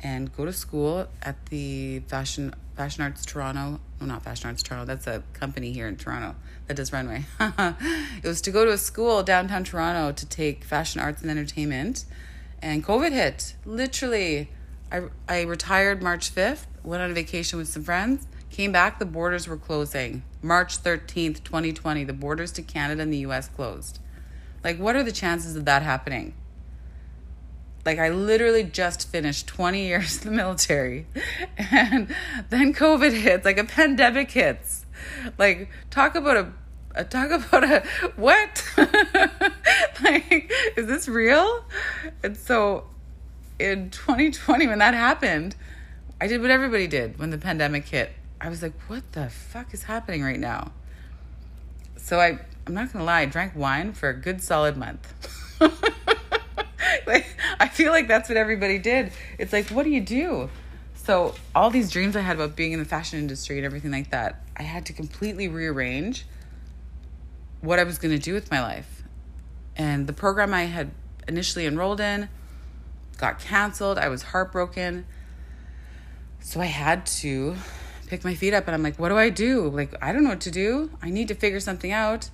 and 0.00 0.34
go 0.36 0.44
to 0.44 0.52
school 0.52 1.08
at 1.22 1.46
the 1.46 2.00
Fashion 2.00 2.54
Fashion 2.76 3.02
Arts 3.02 3.24
Toronto. 3.24 3.80
No, 4.00 4.06
not 4.06 4.22
Fashion 4.22 4.48
Arts 4.48 4.62
Toronto. 4.62 4.84
That's 4.84 5.06
a 5.06 5.22
company 5.32 5.72
here 5.72 5.88
in 5.88 5.96
Toronto 5.96 6.36
that 6.66 6.76
does 6.76 6.92
runway. 6.92 7.24
it 7.40 8.24
was 8.24 8.40
to 8.42 8.50
go 8.50 8.64
to 8.64 8.72
a 8.72 8.78
school 8.78 9.22
downtown 9.22 9.64
Toronto 9.64 10.12
to 10.12 10.26
take 10.26 10.64
fashion 10.64 11.00
arts 11.00 11.22
and 11.22 11.30
entertainment. 11.30 12.04
And 12.60 12.84
COVID 12.84 13.12
hit. 13.12 13.54
Literally, 13.64 14.50
I, 14.94 15.02
I 15.28 15.42
retired 15.42 16.02
March 16.02 16.32
5th, 16.32 16.66
went 16.84 17.02
on 17.02 17.10
a 17.10 17.14
vacation 17.14 17.58
with 17.58 17.66
some 17.66 17.82
friends, 17.82 18.28
came 18.50 18.70
back, 18.70 19.00
the 19.00 19.04
borders 19.04 19.48
were 19.48 19.56
closing. 19.56 20.22
March 20.40 20.80
13th, 20.80 21.42
2020, 21.42 22.04
the 22.04 22.12
borders 22.12 22.52
to 22.52 22.62
Canada 22.62 23.02
and 23.02 23.12
the 23.12 23.18
US 23.18 23.48
closed. 23.48 23.98
Like, 24.62 24.78
what 24.78 24.94
are 24.94 25.02
the 25.02 25.10
chances 25.10 25.56
of 25.56 25.64
that 25.64 25.82
happening? 25.82 26.34
Like, 27.84 27.98
I 27.98 28.08
literally 28.10 28.62
just 28.62 29.08
finished 29.08 29.48
20 29.48 29.84
years 29.84 30.18
in 30.24 30.30
the 30.30 30.36
military, 30.36 31.06
and 31.56 32.14
then 32.50 32.72
COVID 32.72 33.20
hits, 33.20 33.44
like 33.44 33.58
a 33.58 33.64
pandemic 33.64 34.30
hits. 34.30 34.86
Like, 35.38 35.70
talk 35.90 36.14
about 36.14 36.36
a, 36.36 36.52
a 36.94 37.04
talk 37.04 37.32
about 37.32 37.64
a 37.64 37.82
what? 38.14 38.64
like, 40.04 40.52
is 40.76 40.86
this 40.86 41.08
real? 41.08 41.64
And 42.22 42.36
so, 42.36 42.84
in 43.58 43.90
2020, 43.90 44.66
when 44.66 44.78
that 44.78 44.94
happened, 44.94 45.56
I 46.20 46.26
did 46.26 46.40
what 46.40 46.50
everybody 46.50 46.86
did 46.86 47.18
when 47.18 47.30
the 47.30 47.38
pandemic 47.38 47.88
hit. 47.88 48.12
I 48.40 48.48
was 48.48 48.62
like, 48.62 48.72
what 48.88 49.12
the 49.12 49.30
fuck 49.30 49.72
is 49.72 49.84
happening 49.84 50.22
right 50.22 50.38
now? 50.38 50.72
So 51.96 52.20
I 52.20 52.38
I'm 52.66 52.74
not 52.74 52.92
gonna 52.92 53.04
lie, 53.04 53.20
I 53.20 53.26
drank 53.26 53.54
wine 53.54 53.92
for 53.92 54.08
a 54.08 54.14
good 54.14 54.42
solid 54.42 54.76
month. 54.76 55.12
I 57.60 57.68
feel 57.68 57.92
like 57.92 58.08
that's 58.08 58.28
what 58.28 58.38
everybody 58.38 58.78
did. 58.78 59.12
It's 59.38 59.52
like, 59.52 59.68
what 59.68 59.84
do 59.84 59.90
you 59.90 60.00
do? 60.00 60.48
So 60.94 61.34
all 61.54 61.70
these 61.70 61.90
dreams 61.90 62.16
I 62.16 62.20
had 62.20 62.36
about 62.36 62.56
being 62.56 62.72
in 62.72 62.78
the 62.78 62.84
fashion 62.84 63.18
industry 63.18 63.56
and 63.56 63.66
everything 63.66 63.90
like 63.90 64.10
that, 64.10 64.42
I 64.56 64.62
had 64.62 64.86
to 64.86 64.92
completely 64.92 65.48
rearrange 65.48 66.26
what 67.60 67.78
I 67.78 67.84
was 67.84 67.98
gonna 67.98 68.18
do 68.18 68.32
with 68.32 68.50
my 68.50 68.62
life. 68.62 69.02
And 69.76 70.06
the 70.06 70.12
program 70.12 70.54
I 70.54 70.64
had 70.64 70.90
initially 71.28 71.66
enrolled 71.66 72.00
in 72.00 72.28
got 73.16 73.38
canceled. 73.38 73.98
I 73.98 74.08
was 74.08 74.22
heartbroken. 74.22 75.06
So 76.40 76.60
I 76.60 76.66
had 76.66 77.06
to 77.06 77.56
pick 78.06 78.24
my 78.24 78.34
feet 78.34 78.54
up 78.54 78.66
and 78.66 78.74
I'm 78.74 78.82
like, 78.82 78.98
what 78.98 79.08
do 79.08 79.16
I 79.16 79.30
do? 79.30 79.68
Like, 79.68 79.94
I 80.02 80.12
don't 80.12 80.24
know 80.24 80.30
what 80.30 80.40
to 80.42 80.50
do. 80.50 80.90
I 81.02 81.10
need 81.10 81.28
to 81.28 81.34
figure 81.34 81.60
something 81.60 81.90
out. 81.90 82.30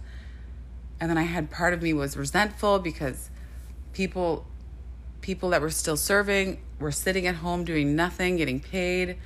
And 1.01 1.09
then 1.09 1.17
I 1.17 1.23
had 1.23 1.51
part 1.51 1.73
of 1.73 1.83
me 1.83 1.93
was 1.93 2.17
resentful 2.17 2.79
because 2.79 3.31
people 3.93 4.47
people 5.21 5.51
that 5.51 5.61
were 5.61 5.71
still 5.71 5.97
serving 5.97 6.59
were 6.79 6.93
sitting 6.93 7.27
at 7.27 7.37
home 7.37 7.65
doing 7.65 7.95
nothing, 7.95 8.37
getting 8.37 8.61
paid. 8.61 9.17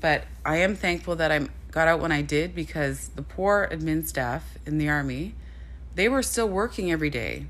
But 0.00 0.24
I 0.44 0.56
am 0.58 0.74
thankful 0.74 1.16
that 1.16 1.30
I 1.30 1.48
got 1.70 1.88
out 1.88 2.00
when 2.00 2.12
I 2.12 2.22
did 2.22 2.54
because 2.54 3.08
the 3.08 3.22
poor 3.22 3.68
admin 3.70 4.06
staff 4.06 4.58
in 4.66 4.78
the 4.78 4.88
army, 4.88 5.34
they 5.94 6.08
were 6.08 6.22
still 6.22 6.48
working 6.48 6.90
every 6.90 7.10
day. 7.10 7.46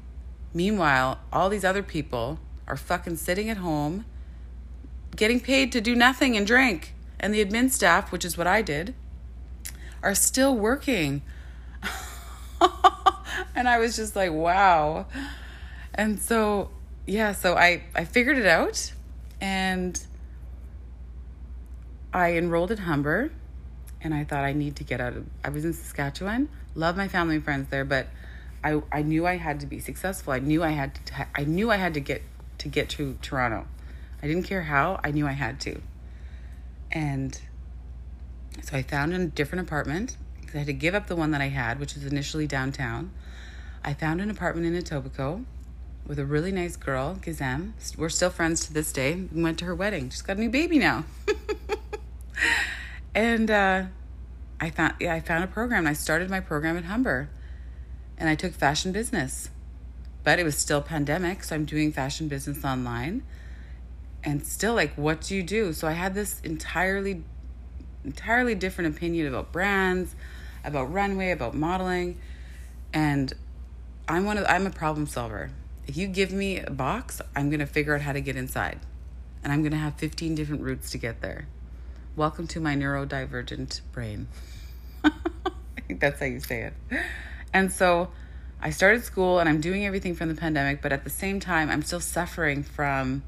Meanwhile, 0.53 1.21
all 1.33 1.49
these 1.49 1.65
other 1.65 1.83
people 1.83 2.39
are 2.71 2.77
fucking 2.77 3.17
sitting 3.17 3.51
at 3.51 3.59
home 3.59 4.05
getting 5.17 5.41
paid 5.41 5.73
to 5.73 5.81
do 5.81 5.95
nothing 5.95 6.37
and 6.37 6.47
drink. 6.47 6.95
And 7.19 7.35
the 7.35 7.45
admin 7.45 7.71
staff, 7.71 8.11
which 8.13 8.25
is 8.25 8.39
what 8.39 8.47
I 8.47 8.63
did, 8.63 8.95
are 10.03 10.15
still 10.15 10.57
working. 10.57 11.23
and 13.55 13.69
I 13.69 13.79
was 13.79 13.97
just 13.97 14.17
like, 14.17 14.33
wow. 14.33 15.07
And 15.95 16.19
so, 16.19 16.71
yeah, 17.07 17.33
so 17.33 17.57
I, 17.57 17.83
I 17.95 18.05
figured 18.05 18.39
it 18.39 18.47
out 18.47 18.93
and 19.41 20.03
I 22.15 22.35
enrolled 22.35 22.71
at 22.71 22.81
Humber 22.81 23.31
and 24.01 24.15
I 24.15 24.25
thought 24.25 24.45
I 24.45 24.55
need 24.55 24.77
to 24.77 24.85
get 24.85 25.01
out 25.01 25.15
of, 25.15 25.27
I 25.45 25.51
was 25.51 25.65
in 25.65 25.75
Saskatchewan, 25.75 26.49
love 26.75 26.97
my 26.97 27.09
family 27.09 27.35
and 27.35 27.45
friends 27.45 27.69
there, 27.69 27.85
but 27.85 28.07
I, 28.65 28.81
I 28.91 29.03
knew 29.03 29.27
I 29.27 29.37
had 29.37 29.61
to 29.61 29.67
be 29.67 29.81
successful. 29.81 30.33
I 30.33 30.39
knew 30.39 30.63
I 30.63 30.71
had 30.71 30.95
to, 30.95 31.27
I 31.35 31.45
knew 31.45 31.71
I 31.71 31.77
had 31.77 31.93
to 31.95 32.01
get, 32.01 32.23
to 32.61 32.69
get 32.69 32.89
to 32.91 33.19
Toronto. 33.21 33.67
I 34.23 34.27
didn't 34.27 34.45
care 34.45 34.63
how, 34.63 35.01
I 35.03 35.11
knew 35.11 35.27
I 35.27 35.33
had 35.33 35.61
to. 35.61 35.81
And 36.93 37.41
so 38.63 38.77
I 38.77 38.83
found 38.83 39.15
a 39.15 39.27
different 39.27 39.67
apartment 39.67 40.17
I 40.55 40.59
had 40.59 40.67
to 40.67 40.73
give 40.73 40.95
up 40.95 41.07
the 41.07 41.17
one 41.17 41.31
that 41.31 41.41
I 41.41 41.49
had, 41.49 41.79
which 41.79 41.95
was 41.95 42.05
initially 42.05 42.47
downtown. 42.47 43.13
I 43.85 43.95
found 43.95 44.21
an 44.21 44.31
apartment 44.31 44.67
in 44.67 44.75
Etobicoke 44.75 45.45
with 46.07 46.19
a 46.19 46.25
really 46.25 46.51
nice 46.51 46.77
girl, 46.77 47.17
Gizem. 47.21 47.73
We're 47.97 48.09
still 48.09 48.31
friends 48.31 48.67
to 48.67 48.73
this 48.73 48.93
day. 48.93 49.27
We 49.33 49.43
went 49.43 49.59
to 49.61 49.65
her 49.67 49.75
wedding. 49.75 50.11
She's 50.11 50.23
got 50.23 50.37
a 50.37 50.41
new 50.41 50.51
baby 50.51 50.79
now. 50.79 51.05
and 53.15 53.51
uh, 53.51 53.85
I 54.61 54.71
found 54.71 54.95
yeah, 54.99 55.15
I 55.15 55.21
found 55.21 55.45
a 55.45 55.47
program. 55.47 55.87
I 55.87 55.93
started 55.93 56.29
my 56.29 56.41
program 56.41 56.77
at 56.77 56.85
Humber. 56.85 57.31
And 58.19 58.29
I 58.29 58.35
took 58.35 58.53
fashion 58.53 58.93
business. 58.93 59.51
But 60.23 60.39
it 60.39 60.45
was 60.45 60.57
still 60.57 60.83
pandemic, 60.83 61.45
so 61.45 61.55
I'm 61.55 61.65
doing 61.65 61.93
fashion 61.93 62.29
business 62.29 62.65
online. 62.65 63.23
And 64.23 64.47
still 64.47 64.75
like 64.75 64.95
what 64.95 65.23
do 65.23 65.35
you 65.35 65.43
do? 65.43 65.73
So 65.73 65.89
I 65.89 65.93
had 65.93 66.15
this 66.15 66.41
entirely 66.41 67.25
entirely 68.05 68.55
different 68.55 68.97
opinion 68.97 69.27
about 69.27 69.53
brands, 69.53 70.15
about 70.65 70.93
runway, 70.93 71.31
about 71.31 71.55
modeling. 71.55 72.19
And 72.93 73.33
I'm 74.09 74.25
one 74.25 74.39
of 74.39 74.45
I'm 74.49 74.67
a 74.67 74.71
problem 74.71 75.07
solver. 75.07 75.51
If 75.87 75.97
you 75.97 76.07
give 76.07 76.33
me 76.33 76.59
a 76.59 76.71
box, 76.71 77.21
I'm 77.35 77.49
going 77.49 77.61
to 77.61 77.67
figure 77.67 77.95
out 77.95 78.03
how 78.03 78.13
to 78.13 78.21
get 78.21 78.37
inside. 78.37 78.81
And 79.43 79.53
I'm 79.53 79.63
going 79.63 79.73
to 79.73 79.79
have 79.79 79.95
15 79.95 80.35
different 80.35 80.63
routes 80.63 80.91
to 80.91 80.99
get 80.99 81.21
there. 81.21 81.47
Welcome 82.15 82.47
to 82.49 82.61
my 82.61 82.75
neurodivergent 82.75 83.81
brain. 83.93 84.29
I 85.05 85.11
think 85.87 86.01
that's 86.01 86.21
how 86.21 86.27
you 86.27 86.41
say 86.41 86.63
it. 86.63 86.75
And 87.53 87.73
so 87.73 88.11
I 88.63 88.71
started 88.71 89.05
school 89.05 89.39
and 89.39 89.49
I'm 89.49 89.61
doing 89.61 89.87
everything 89.87 90.15
from 90.15 90.29
the 90.29 90.35
pandemic, 90.35 90.83
but 90.83 90.93
at 90.93 91.05
the 91.05 91.11
same 91.11 91.41
time, 91.41 91.71
I'm 91.71 91.83
still 91.83 92.01
suffering 92.01 92.63
from 92.63 93.23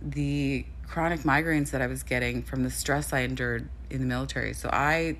the 0.00 0.64
chronic 0.86 1.20
migraines 1.20 1.70
that 1.70 1.82
I 1.82 1.86
was 1.86 2.02
getting 2.02 2.42
from 2.42 2.64
the 2.64 2.70
stress 2.70 3.12
I 3.12 3.20
endured 3.20 3.68
in 3.90 4.00
the 4.00 4.06
military. 4.06 4.54
So 4.54 4.70
I 4.72 5.18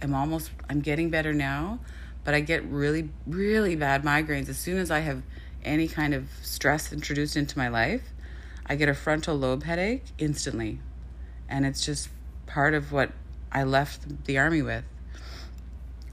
am 0.00 0.14
almost, 0.14 0.50
I'm 0.70 0.80
getting 0.80 1.10
better 1.10 1.34
now, 1.34 1.80
but 2.24 2.34
I 2.34 2.40
get 2.40 2.64
really, 2.64 3.10
really 3.26 3.76
bad 3.76 4.02
migraines 4.02 4.48
as 4.48 4.58
soon 4.58 4.78
as 4.78 4.90
I 4.90 5.00
have 5.00 5.22
any 5.62 5.86
kind 5.86 6.14
of 6.14 6.28
stress 6.42 6.92
introduced 6.92 7.36
into 7.36 7.58
my 7.58 7.68
life. 7.68 8.02
I 8.66 8.76
get 8.76 8.88
a 8.88 8.94
frontal 8.94 9.36
lobe 9.36 9.64
headache 9.64 10.04
instantly. 10.18 10.80
And 11.48 11.66
it's 11.66 11.84
just 11.84 12.08
part 12.46 12.74
of 12.74 12.90
what 12.90 13.12
I 13.52 13.64
left 13.64 14.24
the 14.24 14.38
army 14.38 14.62
with. 14.62 14.84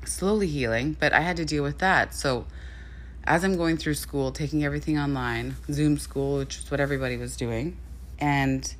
Slowly 0.06 0.48
healing, 0.48 0.98
but 1.00 1.14
I 1.14 1.22
had 1.22 1.38
to 1.38 1.46
deal 1.46 1.64
with 1.64 1.80
that. 1.80 2.14
So, 2.14 2.46
as 3.24 3.44
I'm 3.44 3.56
going 3.56 3.78
through 3.78 3.94
school, 3.94 4.32
taking 4.32 4.64
everything 4.64 4.98
online, 4.98 5.56
Zoom 5.72 5.98
school, 5.98 6.40
which 6.40 6.58
is 6.58 6.70
what 6.70 6.80
everybody 6.80 7.18
was 7.18 7.38
doing, 7.38 7.78
and 8.20 8.76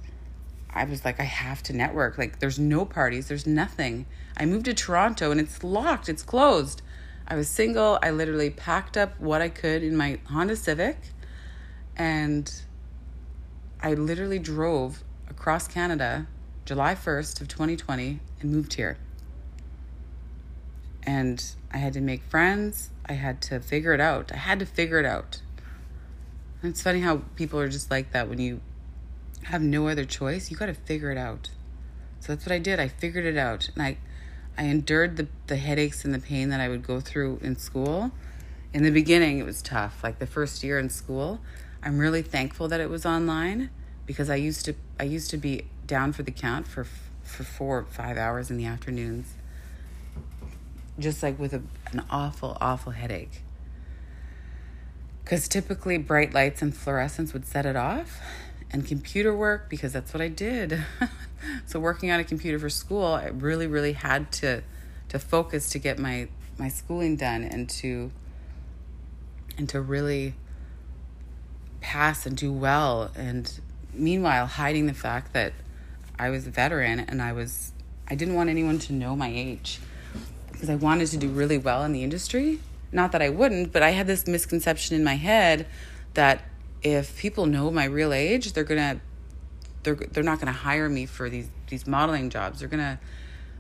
I 0.74 0.86
was 0.86 1.06
like, 1.06 1.20
I 1.20 1.24
have 1.24 1.62
to 1.64 1.74
network. 1.74 2.18
Like, 2.18 2.40
there's 2.40 2.60
no 2.60 2.86
parties, 2.86 3.28
there's 3.28 3.46
nothing. 3.46 4.06
I 4.38 4.46
moved 4.46 4.66
to 4.66 4.74
Toronto 4.74 5.32
and 5.32 5.40
it's 5.40 5.64
locked, 5.64 6.10
it's 6.10 6.24
closed. 6.24 6.82
I 7.28 7.36
was 7.36 7.48
single. 7.48 8.00
I 8.02 8.12
literally 8.12 8.50
packed 8.50 8.98
up 8.98 9.20
what 9.20 9.42
I 9.42 9.50
could 9.50 9.82
in 9.84 9.96
my 9.96 10.20
Honda 10.26 10.56
Civic 10.56 10.98
and 11.96 12.52
I 13.82 13.94
literally 13.94 14.40
drove 14.40 15.04
across 15.30 15.68
Canada 15.68 16.28
July 16.66 16.96
1st 16.96 17.42
of 17.42 17.48
2020 17.48 18.20
and 18.40 18.52
moved 18.52 18.74
here. 18.74 18.98
And 21.06 21.44
I 21.72 21.78
had 21.78 21.94
to 21.94 22.02
make 22.02 22.24
friends. 22.24 22.90
I 23.06 23.14
had 23.14 23.42
to 23.44 23.60
figure 23.60 23.94
it 23.94 24.00
out. 24.00 24.32
I 24.32 24.38
had 24.38 24.60
to 24.60 24.66
figure 24.66 25.00
it 25.00 25.06
out. 25.06 25.42
And 26.62 26.72
it's 26.72 26.82
funny 26.82 27.02
how 27.02 27.24
people 27.36 27.60
are 27.60 27.70
just 27.70 27.92
like 27.92 28.12
that 28.14 28.30
when 28.30 28.40
you 28.40 28.62
have 29.44 29.62
no 29.62 29.90
other 29.90 30.06
choice, 30.06 30.50
you 30.50 30.56
got 30.56 30.68
to 30.68 30.74
figure 30.74 31.12
it 31.12 31.18
out. 31.18 31.50
So 32.22 32.34
that's 32.34 32.46
what 32.46 32.54
I 32.54 32.60
did. 32.60 32.80
I 32.80 32.88
figured 32.88 33.26
it 33.26 33.38
out. 33.38 33.70
And 33.76 33.84
I 33.84 33.98
I 34.58 34.66
endured 34.66 35.18
the, 35.18 35.28
the 35.48 35.58
headaches 35.58 36.06
and 36.06 36.14
the 36.14 36.20
pain 36.20 36.50
that 36.50 36.60
I 36.60 36.70
would 36.70 36.84
go 36.84 37.00
through 37.00 37.40
in 37.42 37.58
school. 37.58 38.12
In 38.72 38.84
the 38.84 38.92
beginning, 38.92 39.40
it 39.40 39.46
was 39.46 39.62
tough. 39.62 40.04
Like 40.04 40.20
the 40.20 40.28
first 40.28 40.64
year 40.64 40.78
in 40.78 40.90
school, 40.90 41.42
I'm 41.82 41.98
really 41.98 42.22
thankful 42.22 42.68
that 42.68 42.80
it 42.80 42.90
was 42.90 43.06
online 43.06 43.72
because 44.06 44.30
I 44.30 44.36
used 44.36 44.66
to 44.66 44.76
I 45.00 45.04
used 45.04 45.30
to 45.32 45.38
be 45.38 45.66
down 45.88 46.14
for 46.14 46.24
the 46.24 46.32
count 46.32 46.68
for 46.68 46.86
for 47.24 47.44
four 47.44 47.80
or 47.80 47.86
five 47.86 48.18
hours 48.18 48.52
in 48.52 48.58
the 48.58 48.66
afternoons, 48.66 49.34
just 51.00 51.24
like 51.24 51.40
with 51.40 51.54
a, 51.54 51.62
an 51.92 52.04
awful 52.10 52.58
awful 52.62 52.92
headache. 52.92 53.44
Because 55.24 55.48
typically 55.48 55.98
bright 55.98 56.34
lights 56.34 56.62
and 56.62 56.76
fluorescence 56.76 57.34
would 57.34 57.46
set 57.46 57.66
it 57.66 57.76
off, 57.76 58.20
and 58.72 58.86
computer 58.86 59.36
work 59.36 59.70
because 59.70 59.94
that's 59.94 60.14
what 60.14 60.22
I 60.22 60.28
did. 60.28 60.84
so 61.66 61.80
working 61.80 62.12
on 62.12 62.20
a 62.20 62.24
computer 62.24 62.60
for 62.60 62.70
school, 62.70 63.06
I 63.06 63.28
really, 63.28 63.68
really 63.68 63.94
had 63.94 64.32
to 64.34 64.64
to 65.10 65.20
focus 65.20 65.70
to 65.70 65.80
get 65.80 66.00
my 66.00 66.28
my 66.58 66.68
schooling 66.68 67.16
done 67.16 67.44
and 67.44 67.70
to 67.70 68.12
and 69.58 69.70
to 69.70 69.80
really 69.80 70.34
pass 71.82 72.26
and 72.26 72.36
do 72.36 72.52
well 72.52 73.12
and 73.16 73.60
meanwhile 73.94 74.48
hiding 74.48 74.88
the 74.88 74.94
fact 74.94 75.34
that 75.34 75.54
I 76.18 76.30
was 76.30 76.48
a 76.48 76.50
veteran 76.50 77.00
and 77.00 77.22
I 77.22 77.34
was 77.34 77.74
I 78.08 78.16
didn't 78.16 78.36
want 78.36 78.50
anyone 78.50 78.80
to 78.80 78.94
know 78.94 79.16
my 79.16 79.30
age 79.30 79.80
because 80.64 80.72
I 80.72 80.78
wanted 80.78 81.08
to 81.08 81.18
do 81.18 81.28
really 81.28 81.58
well 81.58 81.84
in 81.84 81.92
the 81.92 82.04
industry. 82.04 82.62
Not 82.90 83.12
that 83.12 83.22
I 83.22 83.28
wouldn't, 83.28 83.74
but 83.74 83.84
I 83.84 83.90
had 83.90 84.08
this 84.08 84.26
misconception 84.28 84.96
in 84.96 85.04
my 85.04 85.16
head 85.16 85.68
that 86.14 86.42
if 86.82 87.18
people 87.18 87.46
know 87.48 87.70
my 87.70 87.84
real 87.84 88.14
age, 88.14 88.54
they're 88.54 88.64
gonna 88.64 89.02
they're 89.84 89.96
they're 89.96 90.24
not 90.24 90.40
gonna 90.40 90.54
hire 90.54 90.88
me 90.88 91.06
for 91.06 91.30
these 91.30 91.50
these 91.68 91.86
modeling 91.86 92.30
jobs. 92.30 92.62
They're 92.62 92.70
gonna 92.70 92.98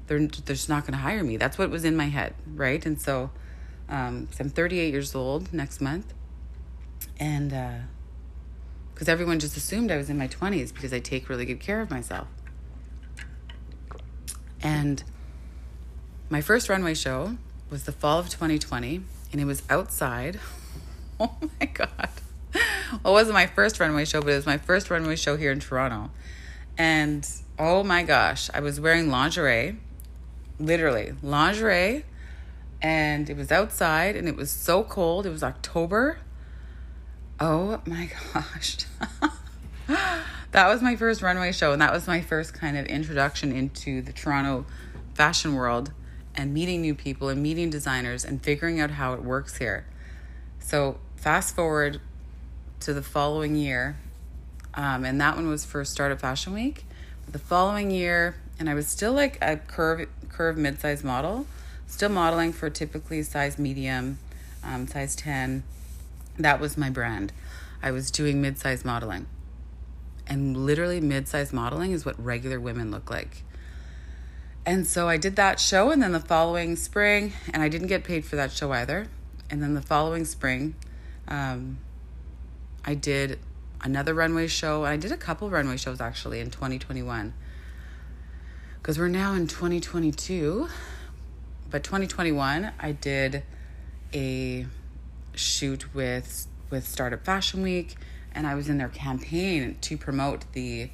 they're 0.08 0.20
they're 0.20 0.56
just 0.56 0.70
not 0.70 0.86
gonna 0.86 0.96
hire 0.96 1.26
me. 1.26 1.36
That's 1.36 1.58
what 1.58 1.70
was 1.70 1.84
in 1.84 1.98
my 1.98 2.06
head, 2.06 2.36
right? 2.56 2.86
And 2.86 3.02
so, 3.02 3.32
um, 3.90 4.30
I'm 4.40 4.50
38 4.50 4.94
years 4.94 5.14
old 5.14 5.52
next 5.52 5.82
month, 5.82 6.14
and 7.20 7.50
because 8.94 9.10
uh, 9.10 9.12
everyone 9.12 9.42
just 9.42 9.58
assumed 9.58 9.92
I 9.92 9.98
was 9.98 10.10
in 10.10 10.18
my 10.18 10.30
20s 10.30 10.74
because 10.74 10.94
I 10.94 11.02
take 11.02 11.28
really 11.28 11.44
good 11.44 11.60
care 11.60 11.82
of 11.82 11.92
myself. 11.92 12.30
And 14.62 15.04
my 16.34 16.42
first 16.42 16.68
runway 16.68 16.94
show 16.94 17.38
was 17.70 17.86
the 17.86 17.94
fall 17.94 18.20
of 18.20 18.28
2020, 18.28 19.02
and 19.32 19.40
it 19.40 19.46
was 19.46 19.63
outside. 19.70 20.40
oh 21.20 21.38
my 21.60 21.68
god 21.68 22.10
well, 23.04 23.13
it 23.13 23.18
wasn't 23.18 23.34
my 23.34 23.48
first 23.48 23.80
runway 23.80 24.06
show, 24.06 24.22
but 24.22 24.32
it 24.32 24.36
was 24.36 24.46
my 24.46 24.58
first 24.58 24.90
runway 24.90 25.16
show 25.16 25.38
here 25.38 25.52
in 25.52 25.60
Toronto. 25.60 26.12
And 26.78 27.28
oh 27.58 27.84
my 27.84 28.04
gosh, 28.04 28.50
I 28.54 28.60
was 28.60 28.80
wearing 28.80 29.10
lingerie, 29.10 29.78
literally 30.60 31.13
lingerie, 31.22 32.06
and 32.82 33.30
it 33.30 33.38
was 33.38 33.52
outside 33.52 34.16
and 34.16 34.28
it 34.28 34.36
was 34.36 34.52
so 34.52 34.84
cold. 34.84 35.25
It 35.25 35.30
was 35.30 35.44
October. 35.44 36.20
Oh 37.40 37.82
my 37.86 38.10
gosh. 38.34 38.78
that 39.88 40.68
was 40.68 40.82
my 40.82 40.96
first 40.96 41.22
runway 41.22 41.52
show, 41.52 41.74
and 41.74 41.82
that 41.82 41.92
was 41.92 42.08
my 42.08 42.22
first 42.22 42.54
kind 42.54 42.78
of 42.78 42.86
introduction 42.86 43.52
into 43.52 44.02
the 44.02 44.13
Toronto 44.13 44.66
fashion 45.16 45.56
world 45.56 45.92
and 46.36 46.54
meeting 46.54 46.82
new 46.82 46.96
people 46.96 47.30
and 47.30 47.42
meeting 47.42 47.70
designers 47.70 48.25
and 48.25 48.42
figuring 48.42 48.80
out 48.80 48.92
how 48.92 49.13
it 49.13 49.24
works 49.24 49.58
here. 49.58 49.86
So, 50.60 50.98
fast 51.16 51.56
forward 51.56 52.02
to 52.82 52.94
the 52.94 53.04
following 53.04 53.56
year. 53.56 53.98
Um, 54.74 55.06
and 55.06 55.22
that 55.22 55.36
one 55.36 55.48
was 55.48 55.66
for 55.66 55.86
Startup 55.86 56.20
Fashion 56.20 56.54
Week. 56.54 56.86
The 57.32 57.40
following 57.40 57.92
year, 57.92 58.36
and 58.60 58.70
I 58.70 58.74
was 58.74 58.88
still 58.88 59.13
like 59.13 59.38
a 59.42 59.58
curve 59.58 60.08
curve 60.30 60.58
mid 60.58 60.80
size 60.80 61.04
model, 61.04 61.46
still 61.88 62.10
modeling 62.10 62.52
for 62.52 62.70
typically 62.70 63.24
size 63.24 63.58
medium, 63.58 64.18
um, 64.63 64.88
size 64.88 65.16
10. 65.16 65.63
That 66.38 66.60
was 66.60 66.78
my 66.78 66.90
brand. 66.90 67.32
I 67.82 67.92
was 67.92 68.10
doing 68.10 68.42
mid 68.42 68.58
size 68.58 68.84
modeling. 68.84 69.28
And 70.25 70.58
literally, 70.66 71.00
mid 71.00 71.28
size 71.28 71.54
modeling 71.54 71.92
is 71.92 72.06
what 72.06 72.22
regular 72.24 72.60
women 72.60 72.92
look 72.92 73.10
like. 73.10 73.44
And 74.65 74.88
so 74.88 75.10
I 75.10 75.17
did 75.17 75.36
that 75.36 75.60
show, 75.60 75.91
and 75.91 76.01
then 76.01 76.13
the 76.13 76.20
following 76.20 76.75
spring, 76.75 77.34
and 77.53 77.62
I 77.62 77.67
didn't 77.67 77.88
get 77.88 78.03
paid 78.03 78.25
for 78.25 78.38
that 78.38 78.51
show 78.51 78.72
either. 78.72 79.08
And 79.50 79.62
then 79.62 79.74
the 79.74 79.82
following 79.82 80.24
spring, 80.25 80.75
um, 81.27 81.79
I 82.86 82.96
did 82.96 83.39
another 83.82 84.13
runway 84.13 84.48
show. 84.48 84.86
I 84.86 84.96
did 84.98 85.12
a 85.12 85.17
couple 85.17 85.50
runway 85.50 85.77
shows 85.77 86.00
actually 86.00 86.39
in 86.39 86.50
2021. 86.50 87.34
Because 88.77 88.98
we're 88.98 89.10
now 89.10 89.34
in 89.34 89.48
2022. 89.48 90.67
But 91.70 91.84
2021, 91.84 92.72
I 92.79 92.91
did 92.91 93.43
a 94.13 94.65
shoot 95.36 95.93
with 95.93 96.48
with 96.70 96.88
Startup 96.88 97.24
Fashion 97.24 97.62
Week 97.62 97.96
and 98.34 98.48
I 98.48 98.55
was 98.55 98.70
in 98.70 98.77
their 98.77 98.89
campaign 98.89 99.77
to 99.82 99.98
promote 99.98 100.51
the 100.53 100.89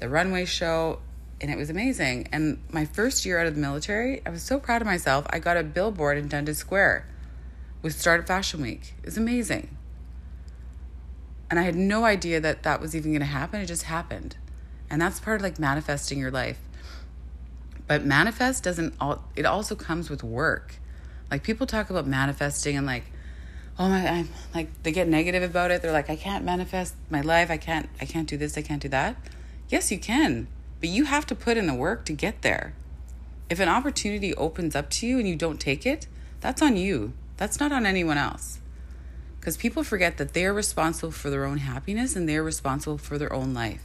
the 0.00 0.08
runway 0.08 0.44
show 0.44 1.00
and 1.40 1.50
it 1.50 1.56
was 1.56 1.70
amazing. 1.70 2.28
And 2.32 2.58
my 2.70 2.84
first 2.84 3.24
year 3.24 3.38
out 3.38 3.46
of 3.46 3.54
the 3.54 3.60
military, 3.60 4.22
I 4.26 4.30
was 4.30 4.42
so 4.42 4.58
proud 4.58 4.82
of 4.82 4.86
myself. 4.86 5.26
I 5.30 5.38
got 5.38 5.56
a 5.56 5.62
billboard 5.62 6.18
in 6.18 6.28
Dundas 6.28 6.58
Square 6.58 7.06
with 7.82 7.98
Startup 7.98 8.26
Fashion 8.26 8.60
Week. 8.60 8.94
It 8.98 9.06
was 9.06 9.16
amazing. 9.16 9.76
And 11.50 11.58
I 11.58 11.62
had 11.62 11.76
no 11.76 12.04
idea 12.04 12.40
that 12.40 12.64
that 12.64 12.80
was 12.80 12.94
even 12.94 13.12
going 13.12 13.20
to 13.20 13.26
happen. 13.26 13.60
It 13.60 13.66
just 13.66 13.84
happened. 13.84 14.36
And 14.90 15.00
that's 15.00 15.20
part 15.20 15.36
of 15.36 15.42
like 15.42 15.58
manifesting 15.58 16.18
your 16.18 16.30
life. 16.30 16.58
But 17.86 18.04
manifest 18.04 18.64
doesn't 18.64 18.94
all, 19.00 19.24
it 19.34 19.46
also 19.46 19.74
comes 19.74 20.10
with 20.10 20.22
work. 20.22 20.74
Like 21.30 21.42
people 21.42 21.66
talk 21.66 21.88
about 21.88 22.06
manifesting 22.06 22.76
and 22.76 22.86
like, 22.86 23.04
oh 23.78 23.88
my 23.88 24.06
i'm 24.08 24.28
like 24.54 24.82
they 24.82 24.90
get 24.90 25.06
negative 25.06 25.42
about 25.42 25.70
it 25.70 25.80
they're 25.80 25.92
like 25.92 26.10
i 26.10 26.16
can't 26.16 26.44
manifest 26.44 26.94
my 27.10 27.20
life 27.20 27.50
i 27.50 27.56
can't 27.56 27.88
i 28.00 28.04
can't 28.04 28.28
do 28.28 28.36
this 28.36 28.58
i 28.58 28.62
can't 28.62 28.82
do 28.82 28.88
that 28.88 29.16
yes 29.68 29.92
you 29.92 29.98
can 29.98 30.48
but 30.80 30.88
you 30.88 31.04
have 31.04 31.26
to 31.26 31.34
put 31.34 31.56
in 31.56 31.66
the 31.66 31.74
work 31.74 32.04
to 32.06 32.12
get 32.12 32.42
there. 32.42 32.74
If 33.50 33.60
an 33.60 33.68
opportunity 33.68 34.34
opens 34.34 34.76
up 34.76 34.90
to 34.90 35.06
you 35.06 35.18
and 35.18 35.28
you 35.28 35.36
don't 35.36 35.58
take 35.58 35.86
it 35.86 36.06
that's 36.40 36.62
on 36.62 36.76
you. 36.76 37.12
That's 37.36 37.60
not 37.60 37.72
on 37.72 37.86
anyone 37.86 38.18
else. 38.18 38.60
Because 39.38 39.56
people 39.56 39.82
forget 39.82 40.18
that 40.18 40.34
they're 40.34 40.52
responsible 40.52 41.12
for 41.12 41.30
their 41.30 41.44
own 41.44 41.58
happiness 41.58 42.16
and 42.16 42.28
they're 42.28 42.42
responsible 42.42 42.98
for 42.98 43.18
their 43.18 43.32
own 43.32 43.54
life. 43.54 43.82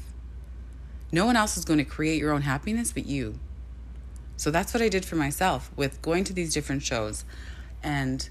No 1.12 1.26
one 1.26 1.36
else 1.36 1.58
is 1.58 1.66
going 1.66 1.80
to 1.80 1.86
create 1.86 2.20
your 2.20 2.32
own 2.32 2.42
happiness 2.42 2.92
but 2.92 3.06
you. 3.06 3.40
So 4.36 4.50
that's 4.50 4.74
what 4.74 4.82
i 4.82 4.90
did 4.90 5.06
for 5.06 5.16
myself 5.16 5.72
with 5.76 6.02
going 6.02 6.24
to 6.26 6.34
these 6.34 6.54
different 6.54 6.84
shows. 6.84 7.24
And 7.84 8.28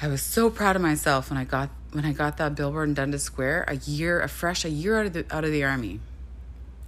I 0.00 0.06
was 0.08 0.22
so 0.22 0.50
proud 0.50 0.76
of 0.76 0.82
myself 0.82 1.30
when 1.30 1.38
I 1.38 1.44
got 1.44 1.70
when 1.90 2.04
I 2.04 2.12
got 2.12 2.36
that 2.36 2.54
billboard 2.54 2.90
in 2.90 2.94
Dundas 2.94 3.22
Square 3.22 3.64
a 3.66 3.76
year, 3.76 4.20
a 4.20 4.28
fresh 4.28 4.64
a 4.64 4.68
year 4.68 5.00
out 5.00 5.06
of 5.06 5.12
the 5.14 5.26
out 5.30 5.44
of 5.44 5.50
the 5.50 5.64
army, 5.64 6.00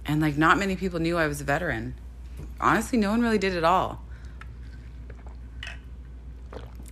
and 0.05 0.21
like 0.21 0.37
not 0.37 0.57
many 0.57 0.75
people 0.75 0.99
knew 0.99 1.17
I 1.17 1.27
was 1.27 1.41
a 1.41 1.43
veteran. 1.43 1.95
Honestly, 2.59 2.97
no 2.97 3.11
one 3.11 3.21
really 3.21 3.37
did 3.37 3.55
at 3.55 3.63
all. 3.63 4.01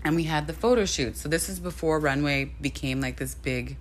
And 0.04 0.16
we 0.16 0.24
had 0.24 0.48
the 0.48 0.54
photo 0.54 0.86
shoot. 0.86 1.18
So 1.18 1.28
this 1.28 1.50
is 1.50 1.60
before 1.60 2.00
Runway 2.00 2.54
became 2.62 3.02
like 3.02 3.18
this 3.18 3.36
big 3.36 3.78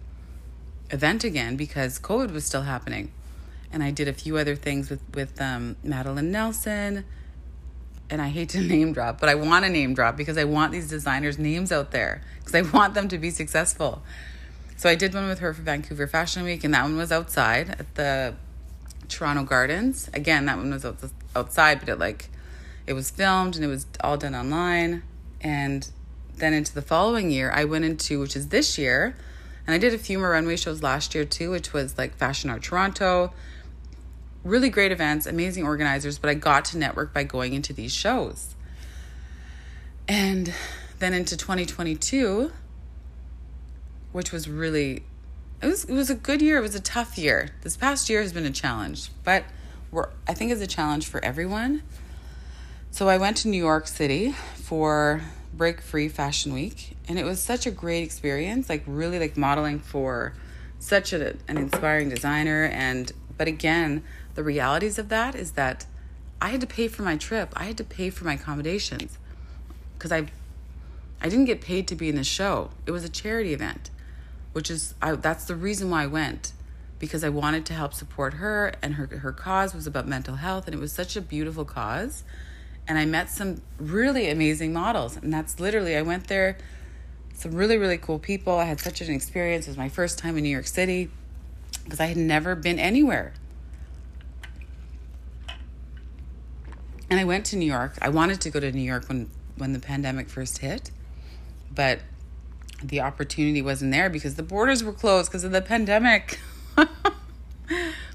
event 0.91 1.25
again 1.25 1.57
because 1.57 1.99
COVID 1.99 2.33
was 2.33 2.45
still 2.45 2.63
happening. 2.63 3.13
And 3.71 3.83
I 3.83 3.91
did 3.91 4.09
a 4.09 4.13
few 4.13 4.37
other 4.39 4.57
things 4.57 4.91
with 4.91 5.01
with 5.15 5.41
um, 5.41 5.77
Madeline 5.83 6.31
Nelson, 6.33 7.05
and 8.09 8.23
I 8.23 8.29
hate 8.29 8.49
to 8.51 8.61
name 8.75 8.93
drop, 8.93 9.21
but 9.21 9.29
I 9.29 9.35
want 9.35 9.65
to 9.67 9.71
name 9.71 9.95
drop 9.95 10.17
because 10.17 10.39
I 10.39 10.45
want 10.45 10.73
these 10.73 10.89
designers' 10.89 11.39
names 11.39 11.71
out 11.71 11.91
there 11.91 12.23
because 12.39 12.55
I 12.55 12.63
want 12.63 12.95
them 12.95 13.09
to 13.09 13.19
be 13.19 13.31
successful. 13.31 14.03
So 14.77 14.89
I 14.89 14.95
did 14.95 15.13
one 15.13 15.29
with 15.29 15.41
her 15.41 15.53
for 15.53 15.63
Vancouver 15.63 16.07
Fashion 16.07 16.45
Week, 16.45 16.65
and 16.65 16.73
that 16.73 16.83
one 16.83 16.97
was 16.97 17.13
outside 17.13 17.71
at 17.79 17.95
the 17.97 18.35
Toronto 19.09 19.45
Gardens. 19.45 20.09
Again, 20.13 20.47
that 20.47 20.57
one 20.57 20.71
was 20.71 20.87
outside, 21.35 21.81
but 21.81 21.89
it 21.89 21.99
like 21.99 22.31
it 22.87 22.93
was 22.95 23.11
filmed 23.11 23.57
and 23.57 23.65
it 23.65 23.69
was 23.69 23.87
all 24.01 24.17
done 24.17 24.35
online. 24.35 25.03
And 25.41 25.89
then 26.37 26.53
into 26.53 26.75
the 26.75 26.83
following 26.83 27.31
year, 27.31 27.51
I 27.53 27.65
went 27.65 27.85
into 27.85 28.21
which 28.21 28.37
is 28.37 28.49
this 28.49 28.79
year, 28.79 29.17
and 29.67 29.75
I 29.75 29.79
did 29.79 29.93
a 29.93 29.99
few 29.99 30.19
more 30.19 30.31
runway 30.31 30.57
shows 30.57 30.83
last 30.83 31.15
year 31.15 31.25
too, 31.25 31.51
which 31.51 31.73
was 31.73 31.99
like 31.99 32.17
Fashion 32.17 32.49
Art 32.51 32.63
Toronto, 32.63 33.33
really 34.45 34.71
great 34.71 34.93
events, 34.93 35.27
amazing 35.27 35.65
organizers, 35.65 36.19
but 36.19 36.31
I 36.31 36.35
got 36.35 36.65
to 36.67 36.79
network 36.79 37.13
by 37.13 37.25
going 37.25 37.53
into 37.53 37.73
these 37.73 37.93
shows. 37.93 38.55
And 40.07 40.55
then 40.99 41.13
into 41.13 41.37
2022, 41.37 42.51
which 44.13 44.33
was 44.33 44.49
really 44.49 45.03
it 45.61 45.67
was 45.67 45.85
it 45.85 45.93
was 45.93 46.11
a 46.11 46.15
good 46.15 46.41
year, 46.41 46.59
it 46.59 46.63
was 46.63 46.75
a 46.75 46.81
tough 46.81 47.19
year. 47.19 47.51
This 47.63 47.77
past 47.77 48.09
year 48.09 48.23
has 48.23 48.33
been 48.33 48.47
a 48.47 48.51
challenge, 48.51 49.11
but 49.25 49.45
we're 49.91 50.09
I 50.27 50.35
think 50.35 50.53
it's 50.53 50.63
a 50.63 50.67
challenge 50.67 51.07
for 51.07 51.25
everyone. 51.25 51.83
So 52.91 53.09
I 53.09 53.19
went 53.19 53.37
to 53.39 53.49
New 53.49 53.59
York 53.59 53.87
City 53.87 54.33
for 54.33 55.23
Break 55.53 55.81
Free 55.81 56.09
Fashion 56.09 56.53
Week, 56.53 56.97
and 57.09 57.19
it 57.19 57.25
was 57.25 57.41
such 57.41 57.67
a 57.67 57.71
great 57.71 58.03
experience, 58.03 58.69
like 58.69 58.83
really 58.87 59.19
like 59.19 59.37
modeling 59.37 59.79
for 59.79 60.35
such 60.79 61.13
a, 61.13 61.37
an 61.49 61.59
inspiring 61.59 62.09
designer 62.09 62.65
and 62.65 63.13
but 63.37 63.49
again, 63.49 64.03
the 64.35 64.43
realities 64.43 64.99
of 64.99 65.09
that 65.09 65.35
is 65.35 65.53
that 65.53 65.87
I 66.43 66.49
had 66.49 66.61
to 66.61 66.67
pay 66.67 66.89
for 66.89 67.03
my 67.03 67.17
trip. 67.17 67.53
I 67.57 67.65
had 67.65 67.77
to 67.79 67.85
pay 67.85 68.11
for 68.11 68.25
my 68.25 68.35
accommodations 68.35 69.19
because 69.95 70.13
I 70.13 70.27
I 71.21 71.29
didn't 71.29 71.47
get 71.47 71.61
paid 71.61 71.89
to 71.89 71.97
be 71.97 72.09
in 72.09 72.17
the 72.17 72.25
show. 72.25 72.71
It 72.87 72.93
was 72.93 73.05
a 73.05 73.09
charity 73.09 73.53
event, 73.53 73.91
which 74.59 74.73
is 74.73 74.95
I, 75.01 75.13
that's 75.13 75.45
the 75.45 75.55
reason 75.55 75.89
why 75.89 76.03
I 76.03 76.07
went 76.09 76.53
because 76.99 77.23
I 77.23 77.29
wanted 77.29 77.65
to 77.67 77.75
help 77.75 77.95
support 77.95 78.35
her 78.35 78.73
and 78.83 78.95
her 78.95 79.07
her 79.07 79.31
cause 79.31 79.73
was 79.73 79.87
about 79.87 80.09
mental 80.09 80.35
health 80.35 80.67
and 80.67 80.75
it 80.75 80.81
was 80.81 80.91
such 80.91 81.15
a 81.15 81.21
beautiful 81.21 81.65
cause. 81.65 82.25
And 82.89 82.99
I 82.99 83.05
met 83.05 83.31
some 83.31 83.63
really 83.79 84.29
amazing 84.29 84.73
models 84.73 85.17
and 85.17 85.33
that's 85.33 85.61
literally 85.61 85.97
I 85.97 86.03
went 86.03 86.27
there 86.27 86.59
some 87.35 87.55
really 87.55 87.79
really 87.79 87.99
cool 87.99 88.19
people. 88.19 88.59
I 88.59 88.65
had 88.65 88.81
such 88.81 89.01
an 89.01 89.15
experience. 89.15 89.69
It 89.69 89.71
was 89.71 89.79
my 89.79 89.89
first 89.89 90.19
time 90.19 90.37
in 90.37 90.43
New 90.43 90.51
York 90.51 90.67
City 90.67 91.09
because 91.85 92.01
I 92.01 92.07
had 92.07 92.17
never 92.17 92.57
been 92.57 92.81
anywhere. 92.81 93.35
and 97.11 97.19
I 97.19 97.25
went 97.25 97.47
to 97.47 97.57
New 97.57 97.67
York. 97.67 97.97
I 98.03 98.09
wanted 98.09 98.41
to 98.43 98.51
go 98.51 98.61
to 98.61 98.71
New 98.73 98.83
York 98.83 99.09
when 99.09 99.31
when 99.57 99.73
the 99.73 99.79
pandemic 99.79 100.29
first 100.29 100.59
hit, 100.59 100.91
but 101.73 102.01
the 102.83 103.01
opportunity 103.01 103.63
wasn't 103.63 103.93
there 103.93 104.09
because 104.09 104.37
the 104.37 104.43
borders 104.43 104.85
were 104.85 104.93
closed 104.93 105.31
because 105.31 105.45
of 105.45 105.53
the 105.53 105.63
pandemic. 105.63 106.39
so 106.77 106.87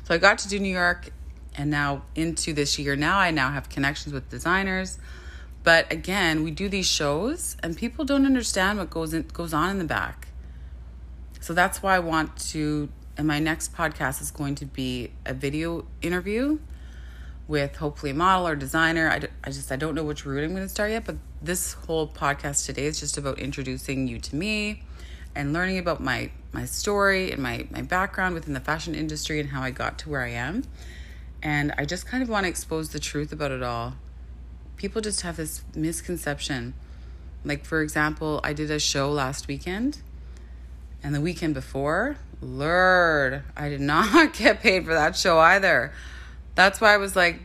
I 0.10 0.18
got 0.18 0.38
to 0.40 0.48
do 0.48 0.60
New 0.60 0.74
York 0.74 1.10
and 1.56 1.70
now 1.70 2.04
into 2.16 2.54
this 2.54 2.80
year 2.80 2.96
now 2.96 3.20
I 3.20 3.32
now 3.32 3.52
have 3.52 3.70
connections 3.70 4.14
with 4.14 4.30
designers. 4.30 4.98
But 5.64 5.92
again, 5.92 6.44
we 6.44 6.52
do 6.52 6.68
these 6.68 6.88
shows 6.88 7.56
and 7.64 7.78
people 7.78 8.04
don't 8.06 8.26
understand 8.26 8.80
what 8.80 8.90
goes 8.90 9.14
in, 9.14 9.28
goes 9.28 9.54
on 9.54 9.70
in 9.70 9.80
the 9.80 9.86
back. 9.86 10.28
So 11.40 11.54
that's 11.54 11.84
why 11.84 11.96
I 11.96 12.00
want 12.00 12.38
to 12.52 12.90
and 13.16 13.28
my 13.28 13.40
next 13.40 13.76
podcast 13.76 14.22
is 14.22 14.32
going 14.32 14.56
to 14.56 14.66
be 14.66 15.12
a 15.26 15.34
video 15.34 15.86
interview 16.02 16.58
with 17.48 17.76
hopefully 17.76 18.12
a 18.12 18.16
model 18.16 18.48
or 18.48 18.56
designer. 18.56 19.10
I, 19.10 19.22
I 19.44 19.52
just 19.52 19.72
I 19.72 19.76
don't 19.76 19.96
know 19.96 20.04
which 20.04 20.26
route 20.26 20.44
I'm 20.44 20.52
going 20.52 20.64
to 20.64 20.70
start 20.70 20.92
yet, 20.92 21.06
but 21.06 21.18
this 21.42 21.74
whole 21.74 22.08
podcast 22.08 22.66
today 22.66 22.86
is 22.86 23.00
just 23.00 23.18
about 23.18 23.40
introducing 23.40 24.08
you 24.08 24.20
to 24.20 24.36
me 24.36 24.84
and 25.36 25.54
learning 25.54 25.78
about 25.78 26.02
my 26.02 26.32
my 26.52 26.66
story 26.66 27.32
and 27.32 27.42
my 27.42 27.68
my 27.72 27.82
background 27.82 28.36
within 28.36 28.54
the 28.54 28.60
fashion 28.60 28.96
industry 28.96 29.40
and 29.40 29.50
how 29.50 29.62
I 29.62 29.72
got 29.72 29.98
to 30.00 30.10
where 30.10 30.22
I 30.22 30.30
am. 30.30 30.64
And 31.42 31.74
I 31.78 31.86
just 31.86 32.06
kind 32.06 32.24
of 32.24 32.30
want 32.30 32.46
to 32.46 32.50
expose 32.50 32.90
the 32.90 33.00
truth 33.00 33.34
about 33.34 33.52
it 33.52 33.62
all. 33.62 33.96
People 34.78 35.02
just 35.02 35.22
have 35.22 35.36
this 35.36 35.64
misconception. 35.76 36.74
Like 37.44 37.66
for 37.66 37.82
example, 37.82 38.40
I 38.44 38.54
did 38.54 38.72
a 38.72 38.80
show 38.80 39.12
last 39.12 39.48
weekend 39.48 40.02
and 41.04 41.14
the 41.14 41.20
weekend 41.20 41.54
before, 41.54 42.16
Lord, 42.42 43.44
I 43.58 43.68
did 43.68 43.82
not 43.82 44.34
get 44.38 44.62
paid 44.62 44.86
for 44.86 44.94
that 44.94 45.18
show 45.18 45.40
either 45.40 45.92
that's 46.56 46.80
why 46.80 46.94
I 46.94 46.98
was 46.98 47.16
like, 47.16 47.40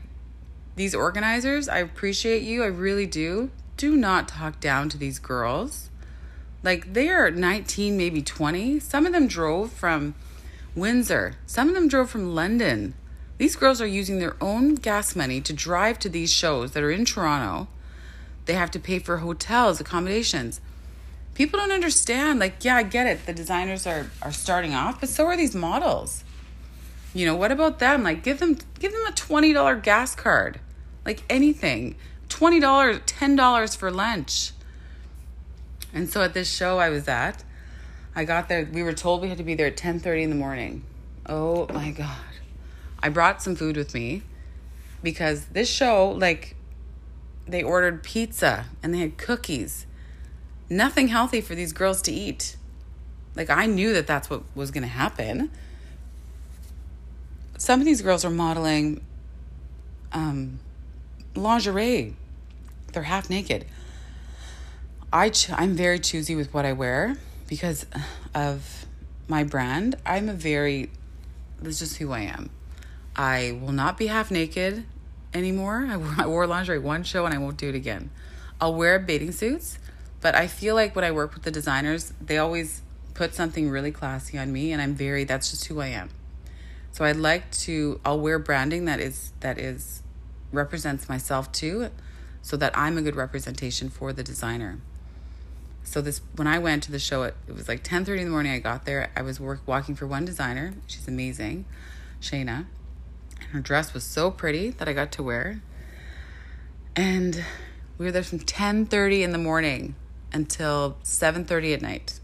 these 0.77 0.95
organizers, 0.95 1.69
I 1.69 1.79
appreciate 1.79 2.43
you. 2.43 2.63
I 2.63 2.67
really 2.67 3.07
do. 3.07 3.51
Do 3.77 3.97
not 3.97 4.29
talk 4.29 4.61
down 4.61 4.89
to 4.91 4.99
these 4.99 5.19
girls. 5.19 5.91
Like, 6.63 6.93
they 6.93 7.09
are 7.09 7.31
19, 7.31 7.97
maybe 7.97 8.23
20. 8.23 8.81
Some 8.81 9.07
of 9.07 9.13
them 9.13 9.27
drove 9.27 9.73
from 9.73 10.15
Windsor, 10.75 11.35
some 11.47 11.69
of 11.69 11.75
them 11.75 11.89
drove 11.89 12.11
from 12.11 12.35
London. 12.35 12.95
These 13.39 13.57
girls 13.57 13.81
are 13.81 13.87
using 13.87 14.19
their 14.19 14.37
own 14.41 14.75
gas 14.77 15.17
money 15.17 15.41
to 15.41 15.53
drive 15.53 15.99
to 16.01 16.09
these 16.09 16.33
shows 16.33 16.73
that 16.73 16.83
are 16.83 16.91
in 16.91 17.05
Toronto. 17.05 17.69
They 18.47 18.55
have 18.55 18.71
to 18.73 18.81
pay 18.81 18.99
for 18.99 19.19
hotels, 19.19 19.81
accommodations. 19.81 20.61
People 21.35 21.61
don't 21.61 21.71
understand. 21.71 22.41
Like, 22.41 22.65
yeah, 22.65 22.77
I 22.77 22.83
get 22.83 23.07
it. 23.07 23.27
The 23.27 23.33
designers 23.33 23.87
are, 23.87 24.11
are 24.23 24.33
starting 24.33 24.75
off, 24.75 25.01
but 25.01 25.09
so 25.09 25.27
are 25.27 25.37
these 25.37 25.55
models. 25.55 26.25
You 27.15 27.27
know, 27.27 27.37
what 27.37 27.53
about 27.53 27.79
them? 27.79 28.03
Like 28.03 28.23
give 28.23 28.39
them 28.39 28.59
give 28.79 28.93
them 28.93 29.07
a 29.07 29.13
$20 29.13 29.83
gas 29.83 30.15
card. 30.15 30.61
Like 31.05 31.23
anything. 31.29 31.97
$20, 32.29 32.61
$10 32.61 33.77
for 33.77 33.91
lunch. 33.91 34.53
And 35.95 36.09
so 36.11 36.23
at 36.23 36.35
this 36.35 36.53
show 36.53 36.79
I 36.79 36.91
was 36.91 37.09
at, 37.09 37.43
I 38.15 38.25
got 38.25 38.49
there 38.49 38.69
we 38.71 38.83
were 38.83 38.93
told 38.93 39.23
we 39.23 39.29
had 39.29 39.39
to 39.39 39.45
be 39.45 39.55
there 39.55 39.69
at 39.69 39.77
10:30 39.77 40.23
in 40.23 40.31
the 40.31 40.37
morning. 40.37 40.85
Oh 41.27 41.67
my 41.73 41.91
god. 41.91 42.17
I 43.03 43.09
brought 43.09 43.43
some 43.43 43.55
food 43.55 43.77
with 43.77 43.95
me 43.95 44.23
because 45.03 45.47
this 45.47 45.69
show 45.69 46.11
like 46.11 46.57
they 47.47 47.63
ordered 47.63 48.03
pizza 48.03 48.67
and 48.83 48.93
they 48.93 48.99
had 48.99 49.17
cookies. 49.17 49.87
Nothing 50.69 51.09
healthy 51.09 51.41
for 51.41 51.55
these 51.55 51.73
girls 51.73 52.03
to 52.03 52.13
eat. 52.13 52.57
Like 53.35 53.49
I 53.49 53.67
knew 53.67 53.95
that 53.95 54.07
that's 54.07 54.29
what 54.29 54.43
was 54.55 54.71
going 54.71 54.83
to 54.83 54.89
happen 54.89 55.51
some 57.59 57.81
of 57.81 57.85
these 57.85 58.01
girls 58.01 58.25
are 58.25 58.31
modeling 58.31 59.05
um, 60.13 60.61
lingerie. 61.35 62.15
They're 62.93 63.03
half 63.03 63.29
naked. 63.29 63.67
I 65.13 65.31
ch- 65.31 65.51
I'm 65.51 65.75
very 65.75 65.99
choosy 65.99 66.35
with 66.35 66.55
what 66.55 66.65
I 66.65 66.73
wear 66.73 67.19
because 67.49 67.85
of 68.35 68.87
my 69.27 69.45
brand. 69.45 69.97
I'm 70.07 70.29
a 70.29 70.33
very 70.33 70.91
that's 71.61 71.81
just 71.81 71.97
who 71.97 72.13
I 72.13 72.21
am. 72.21 72.51
I 73.17 73.59
will 73.61 73.73
not 73.73 73.99
be 73.99 74.07
half 74.07 74.31
naked 74.31 74.85
anymore. 75.35 75.87
I 75.91 75.97
wore, 75.97 76.15
I 76.19 76.27
wore 76.27 76.47
lingerie 76.47 76.79
one 76.79 77.03
show 77.03 77.27
and 77.27 77.35
I 77.35 77.39
won't 77.39 77.57
do 77.57 77.69
it 77.69 77.75
again. 77.75 78.11
I'll 78.61 78.75
wear 78.75 78.99
bathing 78.99 79.33
suits, 79.33 79.79
but 80.21 80.35
I 80.35 80.47
feel 80.47 80.75
like 80.75 80.95
when 80.95 81.05
I 81.05 81.11
work 81.11 81.35
with 81.35 81.43
the 81.43 81.51
designers, 81.51 82.13
they 82.21 82.39
always 82.39 82.83
put 83.15 83.35
something 83.35 83.69
really 83.69 83.91
classy 83.91 84.39
on 84.39 84.53
me 84.53 84.73
and 84.73 84.81
I'm 84.81 84.95
very 84.95 85.25
that's 85.25 85.51
just 85.51 85.65
who 85.67 85.81
I 85.81 85.89
am. 85.89 86.11
So 86.99 87.05
I'd 87.05 87.15
like 87.15 87.53
to 87.53 88.01
I'll 88.05 88.19
wear 88.19 88.41
branding 88.41 88.87
that 88.87 88.99
is 88.99 89.33
that 89.39 89.57
is 89.57 90.03
represents 90.51 91.09
myself 91.09 91.53
too 91.53 91.91
so 92.43 92.57
that 92.57 92.77
I'm 92.77 92.99
a 92.99 93.03
good 93.03 93.15
representation 93.15 93.89
for 93.89 94.13
the 94.13 94.25
designer. 94.25 94.81
So 95.85 96.01
this 96.01 96.21
when 96.35 96.49
I 96.49 96.59
went 96.59 96.83
to 96.83 96.91
the 96.91 96.99
show, 96.99 97.23
it, 97.23 97.37
it 97.47 97.55
was 97.55 97.69
like 97.69 97.85
ten 97.85 98.05
thirty 98.05 98.23
in 98.23 98.27
the 98.27 98.33
morning. 98.33 98.51
I 98.51 98.59
got 98.59 98.85
there. 98.85 99.13
I 99.15 99.23
was 99.23 99.39
work 99.39 99.61
walking 99.65 99.95
for 99.95 100.09
one 100.09 100.25
designer. 100.25 100.75
She's 100.89 101.07
amazing, 101.07 101.67
Shayna. 102.21 102.67
And 103.43 103.49
her 103.53 103.61
dress 103.61 103.95
was 103.95 104.03
so 104.03 104.33
pretty 104.33 104.71
that 104.71 104.89
I 104.89 104.93
got 104.93 105.13
to 105.13 105.23
wear. 105.23 105.61
And 106.97 107.45
we 107.97 108.07
were 108.07 108.11
there 108.11 108.25
from 108.25 108.41
ten 108.41 108.87
thirty 108.87 109.23
in 109.23 109.31
the 109.31 109.39
morning 109.39 109.95
until 110.33 110.97
seven 111.05 111.45
thirty 111.45 111.73
at 111.73 111.81
night. 111.81 112.19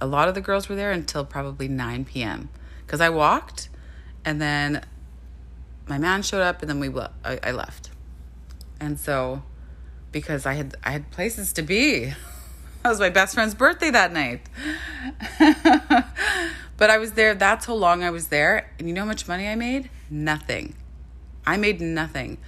A 0.00 0.06
lot 0.08 0.28
of 0.28 0.34
the 0.34 0.40
girls 0.40 0.68
were 0.68 0.74
there 0.74 0.90
until 0.90 1.24
probably 1.24 1.68
nine 1.68 2.04
p.m. 2.04 2.48
Because 2.86 3.00
I 3.00 3.08
walked, 3.08 3.68
and 4.24 4.40
then 4.40 4.84
my 5.88 5.98
man 5.98 6.22
showed 6.22 6.42
up, 6.42 6.62
and 6.62 6.70
then 6.70 6.80
we 6.80 6.88
I, 7.24 7.38
I 7.42 7.50
left. 7.50 7.90
And 8.80 8.98
so 8.98 9.42
because 10.12 10.46
I 10.46 10.54
had 10.54 10.76
I 10.82 10.90
had 10.92 11.10
places 11.10 11.52
to 11.54 11.62
be. 11.62 12.12
That 12.82 12.90
was 12.90 13.00
my 13.00 13.10
best 13.10 13.34
friend's 13.34 13.56
birthday 13.56 13.90
that 13.90 14.12
night. 14.12 14.42
but 16.76 16.88
I 16.88 16.98
was 16.98 17.14
there. 17.14 17.34
That's 17.34 17.66
how 17.66 17.74
long 17.74 18.04
I 18.04 18.10
was 18.10 18.28
there. 18.28 18.70
And 18.78 18.86
you 18.86 18.94
know 18.94 19.00
how 19.00 19.08
much 19.08 19.26
money 19.26 19.48
I 19.48 19.56
made? 19.56 19.90
Nothing. 20.08 20.76
I 21.44 21.56
made 21.56 21.80
nothing. 21.80 22.38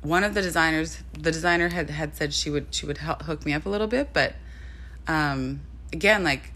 One 0.00 0.24
of 0.24 0.32
the 0.32 0.40
designers, 0.40 1.02
the 1.12 1.30
designer 1.30 1.68
had, 1.68 1.90
had 1.90 2.16
said 2.16 2.32
she 2.32 2.48
would 2.48 2.68
she 2.70 2.86
would 2.86 2.96
help 2.96 3.24
hook 3.24 3.44
me 3.44 3.52
up 3.52 3.66
a 3.66 3.68
little 3.68 3.88
bit, 3.88 4.14
but 4.14 4.36
um, 5.06 5.60
again, 5.92 6.24
like 6.24 6.52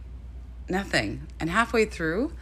nothing. 0.69 1.27
And 1.41 1.51
halfway 1.51 1.85
through, 1.85 2.33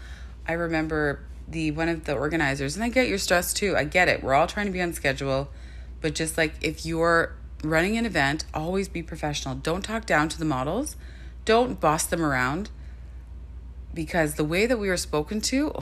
I 0.46 0.52
remember 0.52 1.20
the 1.48 1.70
one 1.72 1.88
of 1.88 2.04
the 2.04 2.14
organizers, 2.14 2.76
and 2.76 2.85
I 2.85 2.88
get 2.88 3.09
your 3.09 3.18
stress 3.18 3.52
too. 3.52 3.76
I 3.76 3.85
get 3.85 4.09
it. 4.09 4.22
We're 4.22 4.35
all 4.35 4.46
trying 4.46 4.66
to 4.66 4.72
be 4.72 4.80
on 4.80 4.92
schedule 4.92 5.48
but 6.00 6.14
just 6.14 6.38
like 6.38 6.54
if 6.61 6.87
you're 6.87 7.35
running 7.62 7.96
an 7.96 8.06
event, 8.06 8.44
always 8.54 8.88
be 8.88 9.02
professional. 9.02 9.54
Don't 9.54 9.83
talk 9.83 10.06
down 10.06 10.28
to 10.30 10.38
the 10.38 10.44
models. 10.44 10.96
Don't 11.44 11.80
boss 11.80 12.06
them 12.06 12.22
around. 12.22 12.70
Because 13.92 14.37
the 14.37 14.44
way 14.44 14.66
that 14.66 14.78
we 14.78 14.88
were 14.88 14.96
spoken 14.96 15.40
to, 15.42 15.74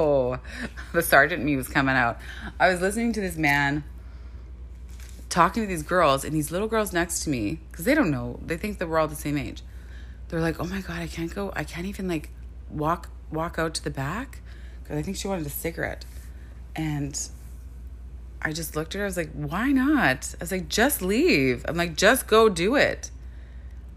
oh, 0.00 0.38
the 0.92 1.02
sergeant 1.02 1.44
me 1.44 1.54
was 1.54 1.68
coming 1.68 1.94
out. 1.94 2.18
I 2.58 2.68
was 2.68 2.80
listening 2.80 3.12
to 3.12 3.20
this 3.20 3.36
man 3.36 3.84
talking 5.28 5.62
to 5.62 5.66
these 5.68 5.84
girls, 5.84 6.24
and 6.24 6.34
these 6.34 6.50
little 6.50 6.66
girls 6.66 6.92
next 6.92 7.20
to 7.20 7.30
me, 7.30 7.60
because 7.70 7.84
they 7.84 7.94
don't 7.94 8.10
know, 8.10 8.40
they 8.44 8.56
think 8.56 8.78
that 8.78 8.88
we're 8.88 8.98
all 8.98 9.06
the 9.06 9.14
same 9.14 9.38
age. 9.38 9.62
They're 10.32 10.40
like, 10.40 10.58
"Oh 10.58 10.64
my 10.64 10.80
god, 10.80 11.02
I 11.02 11.08
can't 11.08 11.32
go. 11.32 11.52
I 11.54 11.62
can't 11.62 11.84
even 11.84 12.08
like 12.08 12.30
walk 12.70 13.10
walk 13.30 13.58
out 13.58 13.74
to 13.74 13.84
the 13.84 13.90
back 13.90 14.40
because 14.82 14.96
I 14.96 15.02
think 15.02 15.18
she 15.18 15.28
wanted 15.28 15.46
a 15.46 15.50
cigarette." 15.50 16.06
And 16.74 17.20
I 18.40 18.52
just 18.52 18.74
looked 18.74 18.94
at 18.94 19.00
her. 19.00 19.04
I 19.04 19.08
was 19.08 19.18
like, 19.18 19.30
why 19.32 19.72
not? 19.72 20.34
I 20.34 20.40
was 20.40 20.50
like, 20.50 20.70
just 20.70 21.02
leave. 21.02 21.66
I'm 21.68 21.76
like, 21.76 21.96
just 21.96 22.26
go 22.26 22.48
do 22.48 22.76
it. 22.76 23.10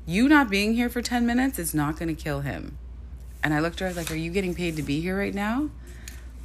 You 0.06 0.28
not 0.28 0.50
being 0.50 0.74
here 0.74 0.90
for 0.90 1.02
10 1.02 1.26
minutes 1.26 1.58
is 1.58 1.74
not 1.74 1.98
going 1.98 2.14
to 2.14 2.22
kill 2.22 2.42
him. 2.42 2.78
And 3.42 3.54
I 3.54 3.62
looked 3.62 3.78
at 3.78 3.80
her. 3.80 3.86
I 3.86 3.90
was 3.90 3.98
like, 3.98 4.12
are 4.12 4.16
you 4.16 4.32
getting 4.32 4.54
paid 4.54 4.76
to 4.76 4.84
be 4.84 5.00
here 5.00 5.18
right 5.18 5.34
now? 5.34 5.70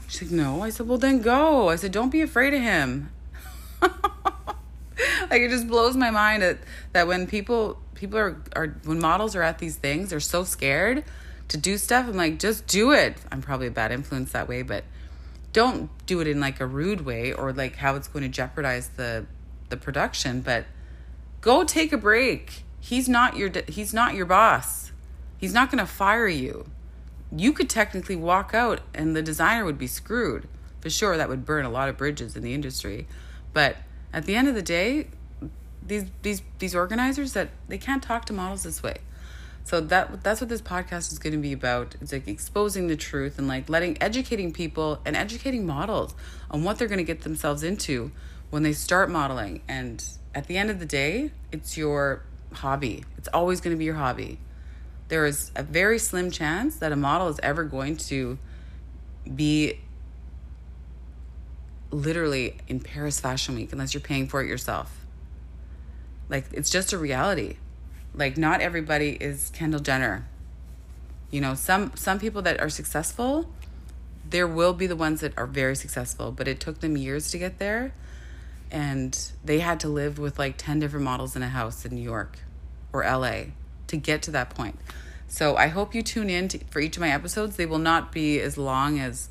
She's 0.06 0.22
like, 0.22 0.30
no. 0.30 0.62
I 0.62 0.70
said, 0.70 0.88
well, 0.88 0.98
then 0.98 1.20
go. 1.20 1.68
I 1.68 1.76
said, 1.76 1.92
don't 1.92 2.10
be 2.10 2.22
afraid 2.22 2.54
of 2.54 2.62
him. 2.62 3.10
like 3.82 5.42
it 5.42 5.50
just 5.50 5.68
blows 5.68 5.96
my 5.96 6.10
mind 6.10 6.42
that, 6.42 6.58
that 6.92 7.06
when 7.06 7.26
people 7.26 7.78
people 8.00 8.18
are, 8.18 8.42
are 8.56 8.68
when 8.84 8.98
models 8.98 9.36
are 9.36 9.42
at 9.42 9.58
these 9.58 9.76
things, 9.76 10.08
they're 10.08 10.20
so 10.20 10.42
scared 10.42 11.04
to 11.48 11.58
do 11.58 11.76
stuff. 11.76 12.08
I'm 12.08 12.16
like, 12.16 12.38
just 12.38 12.66
do 12.66 12.92
it. 12.92 13.18
I'm 13.30 13.42
probably 13.42 13.66
a 13.66 13.70
bad 13.70 13.92
influence 13.92 14.32
that 14.32 14.48
way, 14.48 14.62
but 14.62 14.84
don't 15.52 15.90
do 16.06 16.20
it 16.20 16.26
in 16.26 16.40
like 16.40 16.60
a 16.60 16.66
rude 16.66 17.04
way 17.04 17.32
or 17.32 17.52
like 17.52 17.76
how 17.76 17.96
it's 17.96 18.08
going 18.08 18.22
to 18.22 18.28
jeopardize 18.28 18.88
the 18.96 19.26
the 19.68 19.76
production. 19.76 20.40
But 20.40 20.64
go 21.42 21.62
take 21.62 21.92
a 21.92 21.98
break. 21.98 22.64
He's 22.80 23.08
not 23.08 23.36
your 23.36 23.50
he's 23.68 23.92
not 23.92 24.14
your 24.14 24.26
boss. 24.26 24.92
He's 25.36 25.52
not 25.52 25.70
going 25.70 25.78
to 25.78 25.86
fire 25.86 26.28
you. 26.28 26.70
You 27.34 27.52
could 27.52 27.68
technically 27.68 28.16
walk 28.16 28.54
out 28.54 28.80
and 28.94 29.14
the 29.14 29.22
designer 29.22 29.64
would 29.64 29.78
be 29.78 29.86
screwed. 29.86 30.48
For 30.80 30.88
sure 30.88 31.18
that 31.18 31.28
would 31.28 31.44
burn 31.44 31.66
a 31.66 31.70
lot 31.70 31.90
of 31.90 31.98
bridges 31.98 32.34
in 32.34 32.42
the 32.42 32.54
industry. 32.54 33.06
But 33.52 33.76
at 34.10 34.24
the 34.24 34.34
end 34.34 34.48
of 34.48 34.54
the 34.54 34.62
day 34.62 35.08
these 35.86 36.04
these 36.22 36.42
these 36.58 36.74
organizers 36.74 37.32
that 37.32 37.50
they 37.68 37.78
can't 37.78 38.02
talk 38.02 38.24
to 38.26 38.32
models 38.32 38.62
this 38.62 38.82
way. 38.82 38.98
So 39.64 39.80
that 39.80 40.22
that's 40.22 40.40
what 40.40 40.48
this 40.48 40.62
podcast 40.62 41.12
is 41.12 41.18
going 41.18 41.32
to 41.32 41.38
be 41.38 41.52
about. 41.52 41.94
It's 42.00 42.12
like 42.12 42.26
exposing 42.26 42.88
the 42.88 42.96
truth 42.96 43.38
and 43.38 43.46
like 43.46 43.68
letting 43.68 44.00
educating 44.02 44.52
people 44.52 45.00
and 45.04 45.16
educating 45.16 45.66
models 45.66 46.14
on 46.50 46.64
what 46.64 46.78
they're 46.78 46.88
going 46.88 46.98
to 46.98 47.04
get 47.04 47.22
themselves 47.22 47.62
into 47.62 48.10
when 48.50 48.62
they 48.62 48.72
start 48.72 49.10
modeling. 49.10 49.62
And 49.68 50.04
at 50.34 50.46
the 50.46 50.56
end 50.56 50.70
of 50.70 50.78
the 50.78 50.86
day 50.86 51.32
it's 51.52 51.76
your 51.76 52.22
hobby. 52.52 53.04
It's 53.16 53.28
always 53.28 53.60
going 53.60 53.74
to 53.74 53.78
be 53.78 53.84
your 53.84 53.94
hobby. 53.94 54.38
There 55.08 55.26
is 55.26 55.50
a 55.56 55.62
very 55.62 55.98
slim 55.98 56.30
chance 56.30 56.76
that 56.76 56.92
a 56.92 56.96
model 56.96 57.28
is 57.28 57.40
ever 57.42 57.64
going 57.64 57.96
to 57.96 58.38
be 59.34 59.80
literally 61.90 62.58
in 62.68 62.80
Paris 62.80 63.20
Fashion 63.20 63.54
Week 63.56 63.72
unless 63.72 63.94
you're 63.94 64.00
paying 64.00 64.28
for 64.28 64.42
it 64.42 64.48
yourself. 64.48 64.99
Like, 66.30 66.46
it's 66.52 66.70
just 66.70 66.94
a 66.94 66.98
reality. 66.98 67.56
Like 68.14 68.36
not 68.36 68.60
everybody 68.60 69.10
is 69.20 69.50
Kendall 69.50 69.80
Jenner. 69.80 70.26
You 71.30 71.40
know, 71.40 71.54
some 71.54 71.92
some 71.94 72.18
people 72.18 72.42
that 72.42 72.60
are 72.60 72.68
successful, 72.68 73.48
there 74.28 74.48
will 74.48 74.72
be 74.72 74.86
the 74.86 74.96
ones 74.96 75.20
that 75.20 75.36
are 75.38 75.46
very 75.46 75.76
successful, 75.76 76.32
but 76.32 76.48
it 76.48 76.58
took 76.58 76.80
them 76.80 76.96
years 76.96 77.30
to 77.30 77.38
get 77.38 77.58
there. 77.58 77.92
And 78.70 79.18
they 79.44 79.60
had 79.60 79.80
to 79.80 79.88
live 79.88 80.18
with 80.18 80.38
like 80.38 80.56
10 80.56 80.78
different 80.78 81.04
models 81.04 81.34
in 81.34 81.42
a 81.42 81.48
house 81.48 81.84
in 81.84 81.94
New 81.94 82.02
York 82.02 82.38
or 82.92 83.02
LA 83.02 83.52
to 83.88 83.96
get 83.96 84.22
to 84.22 84.30
that 84.30 84.50
point. 84.50 84.78
So 85.26 85.56
I 85.56 85.68
hope 85.68 85.94
you 85.94 86.02
tune 86.02 86.30
in 86.30 86.48
to, 86.48 86.58
for 86.70 86.80
each 86.80 86.96
of 86.96 87.00
my 87.00 87.10
episodes. 87.10 87.56
They 87.56 87.66
will 87.66 87.78
not 87.78 88.12
be 88.12 88.40
as 88.40 88.56
long 88.58 88.98
as 88.98 89.28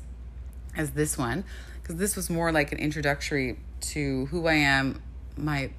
as 0.76 0.90
this 0.90 1.18
one 1.18 1.44
because 1.82 1.96
this 1.96 2.16
was 2.16 2.30
more 2.30 2.52
like 2.52 2.72
an 2.72 2.78
introductory 2.78 3.58
to 3.80 4.26
who 4.26 4.46
I 4.46 4.54
am, 4.54 5.02
my 5.36 5.70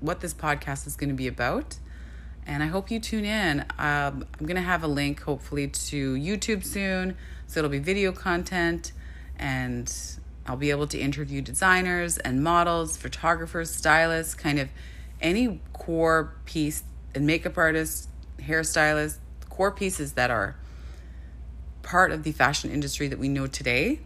what 0.00 0.20
this 0.20 0.34
podcast 0.34 0.86
is 0.86 0.96
going 0.96 1.10
to 1.10 1.14
be 1.14 1.26
about 1.26 1.78
and 2.46 2.62
I 2.62 2.66
hope 2.66 2.90
you 2.90 3.00
tune 3.00 3.24
in. 3.24 3.60
Um, 3.78 4.24
I'm 4.38 4.46
going 4.46 4.56
to 4.56 4.62
have 4.62 4.84
a 4.84 4.88
link 4.88 5.22
hopefully 5.22 5.66
to 5.66 6.14
YouTube 6.14 6.64
soon, 6.64 7.16
so 7.46 7.58
it'll 7.58 7.70
be 7.70 7.80
video 7.80 8.12
content, 8.12 8.92
and 9.36 9.92
I'll 10.46 10.56
be 10.56 10.70
able 10.70 10.86
to 10.88 10.98
interview 10.98 11.40
designers 11.40 12.18
and 12.18 12.42
models, 12.42 12.96
photographers, 12.96 13.70
stylists, 13.70 14.34
kind 14.34 14.60
of 14.60 14.68
any 15.20 15.60
core 15.72 16.34
piece, 16.44 16.84
and 17.14 17.26
makeup 17.26 17.58
artists, 17.58 18.06
hairstylists, 18.38 19.18
core 19.50 19.72
pieces 19.72 20.12
that 20.12 20.30
are 20.30 20.56
part 21.82 22.12
of 22.12 22.22
the 22.22 22.32
fashion 22.32 22.70
industry 22.70 23.08
that 23.08 23.18
we 23.18 23.28
know 23.28 23.46
today. 23.48 23.98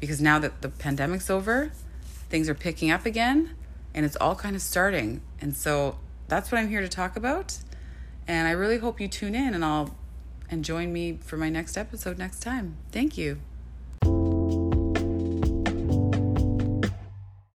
Because 0.00 0.20
now 0.20 0.38
that 0.38 0.60
the 0.60 0.68
pandemic's 0.68 1.30
over, 1.30 1.72
things 2.28 2.50
are 2.50 2.54
picking 2.54 2.90
up 2.90 3.06
again, 3.06 3.56
and 3.96 4.04
it's 4.04 4.16
all 4.16 4.36
kind 4.36 4.54
of 4.54 4.62
starting. 4.62 5.22
And 5.40 5.56
so 5.56 5.98
that's 6.28 6.52
what 6.52 6.58
I'm 6.58 6.68
here 6.68 6.82
to 6.82 6.88
talk 6.88 7.16
about. 7.16 7.58
And 8.28 8.46
I 8.46 8.52
really 8.52 8.78
hope 8.78 9.00
you 9.00 9.08
tune 9.08 9.34
in 9.34 9.54
and 9.54 9.64
I'll 9.64 9.96
and 10.48 10.64
join 10.64 10.92
me 10.92 11.18
for 11.22 11.36
my 11.36 11.48
next 11.48 11.76
episode 11.76 12.18
next 12.18 12.40
time. 12.40 12.76
Thank 12.92 13.18
you. 13.18 13.40